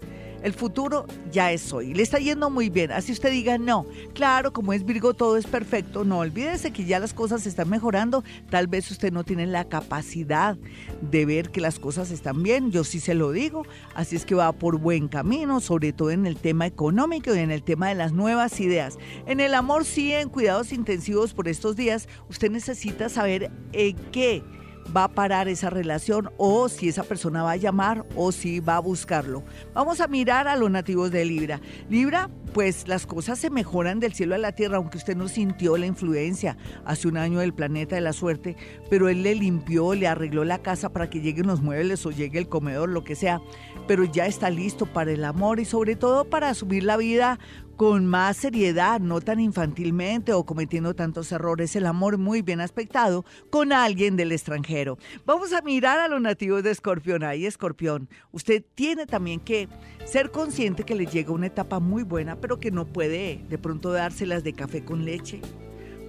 [0.42, 1.94] El futuro ya es hoy.
[1.94, 2.90] Le está yendo muy bien.
[2.92, 6.04] Así usted diga, no, claro, como es Virgo, todo es perfecto.
[6.04, 8.24] No, olvídese que ya las cosas están mejorando.
[8.50, 10.56] Tal vez usted no tiene la capacidad
[11.00, 12.70] de ver que las cosas están bien.
[12.70, 13.64] Yo sí se lo digo.
[13.94, 17.50] Así es que va por buen camino, sobre todo en el tema económico y en
[17.50, 18.98] el tema de las nuevas ideas.
[19.26, 24.42] En el amor, sí, en cuidados intensivos por estos días, usted necesita saber en qué
[24.94, 28.76] va a parar esa relación o si esa persona va a llamar o si va
[28.76, 29.42] a buscarlo.
[29.74, 31.60] Vamos a mirar a los nativos de Libra.
[31.88, 35.76] Libra, pues las cosas se mejoran del cielo a la tierra, aunque usted no sintió
[35.76, 38.56] la influencia hace un año del planeta de la suerte,
[38.90, 42.38] pero él le limpió, le arregló la casa para que lleguen los muebles o llegue
[42.38, 43.40] el comedor, lo que sea,
[43.86, 47.38] pero ya está listo para el amor y sobre todo para asumir la vida
[47.76, 53.24] con más seriedad, no tan infantilmente o cometiendo tantos errores, el amor muy bien aspectado
[53.50, 54.98] con alguien del extranjero.
[55.24, 57.24] Vamos a mirar a los nativos de Escorpión.
[57.24, 59.68] Ahí, Escorpión, usted tiene también que
[60.04, 63.92] ser consciente que le llega una etapa muy buena, pero que no puede de pronto
[63.92, 65.40] dárselas de café con leche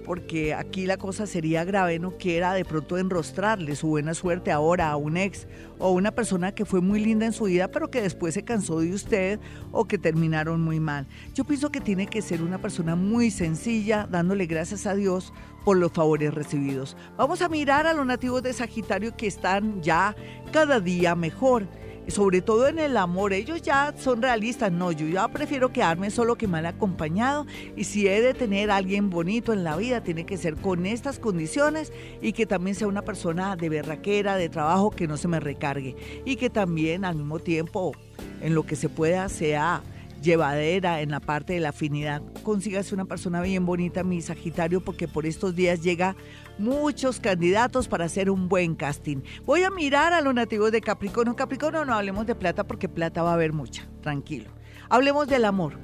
[0.04, 4.90] porque aquí la cosa sería grave, no quiera de pronto enrostrarle su buena suerte ahora
[4.90, 5.46] a un ex
[5.78, 8.80] o una persona que fue muy linda en su vida, pero que después se cansó
[8.80, 9.40] de usted
[9.72, 11.06] o que terminaron muy mal.
[11.34, 15.32] Yo pienso que tiene que ser una persona muy sencilla, dándole gracias a Dios
[15.64, 16.96] por los favores recibidos.
[17.16, 20.14] Vamos a mirar a los nativos de Sagitario que están ya
[20.52, 21.66] cada día mejor
[22.08, 26.36] sobre todo en el amor, ellos ya son realistas, no, yo ya prefiero quedarme solo
[26.36, 27.46] que mal acompañado
[27.76, 31.18] y si he de tener alguien bonito en la vida, tiene que ser con estas
[31.18, 35.40] condiciones y que también sea una persona de berraquera, de trabajo, que no se me
[35.40, 37.92] recargue y que también al mismo tiempo
[38.40, 39.82] en lo que se pueda sea
[40.24, 42.22] llevadera en la parte de la afinidad.
[42.42, 46.16] Consígase una persona bien bonita, mi Sagitario, porque por estos días llega
[46.58, 49.22] muchos candidatos para hacer un buen casting.
[49.44, 51.36] Voy a mirar a los nativos de Capricornio.
[51.36, 54.50] Capricornio, no hablemos de plata porque plata va a haber mucha, tranquilo.
[54.88, 55.78] Hablemos del amor.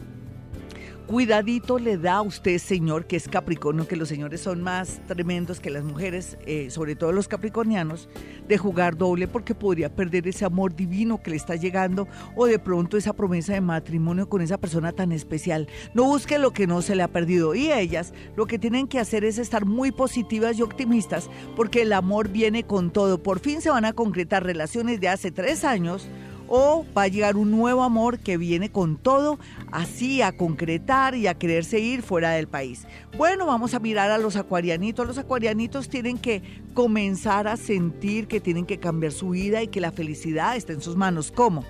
[1.11, 5.59] Cuidadito le da a usted, señor, que es Capricornio, que los señores son más tremendos
[5.59, 8.09] que las mujeres, eh, sobre todo los capricornianos,
[8.47, 12.07] de jugar doble porque podría perder ese amor divino que le está llegando
[12.37, 15.67] o de pronto esa promesa de matrimonio con esa persona tan especial.
[15.95, 17.57] No busque lo que no se le ha perdido.
[17.57, 21.93] Y ellas lo que tienen que hacer es estar muy positivas y optimistas porque el
[21.93, 23.21] amor viene con todo.
[23.21, 26.09] Por fin se van a concretar relaciones de hace tres años
[26.51, 29.39] o va a llegar un nuevo amor que viene con todo,
[29.71, 32.87] así a concretar y a quererse ir fuera del país.
[33.17, 35.07] Bueno, vamos a mirar a los acuarianitos.
[35.07, 36.43] Los acuarianitos tienen que
[36.75, 40.83] comenzar a sentir que tienen que cambiar su vida y que la felicidad está en
[40.83, 41.33] sus manos.
[41.33, 41.65] ¿Cómo?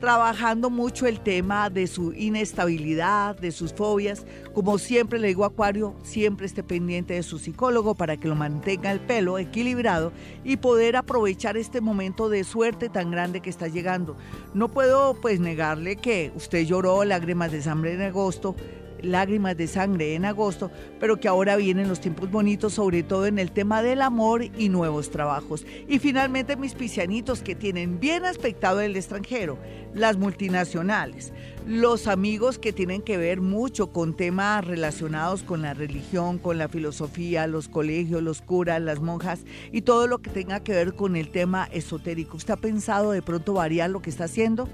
[0.00, 4.26] Trabajando mucho el tema de su inestabilidad, de sus fobias.
[4.54, 8.34] Como siempre le digo a Acuario, siempre esté pendiente de su psicólogo para que lo
[8.34, 10.12] mantenga el pelo equilibrado
[10.44, 14.16] y poder aprovechar este momento de suerte tan grande que está llegando.
[14.54, 18.54] No puedo pues negarle que usted lloró lágrimas de sangre en agosto,
[19.02, 20.70] lágrimas de sangre en agosto,
[21.00, 24.68] pero que ahora vienen los tiempos bonitos, sobre todo en el tema del amor y
[24.68, 25.66] nuevos trabajos.
[25.88, 29.58] Y finalmente mis pisianitos que tienen bien aspectado el extranjero,
[29.94, 31.32] las multinacionales,
[31.66, 36.68] los amigos que tienen que ver mucho con temas relacionados con la religión, con la
[36.68, 39.40] filosofía, los colegios, los curas, las monjas
[39.72, 42.36] y todo lo que tenga que ver con el tema esotérico.
[42.36, 44.68] ¿Usted ha pensado de pronto variar lo que está haciendo?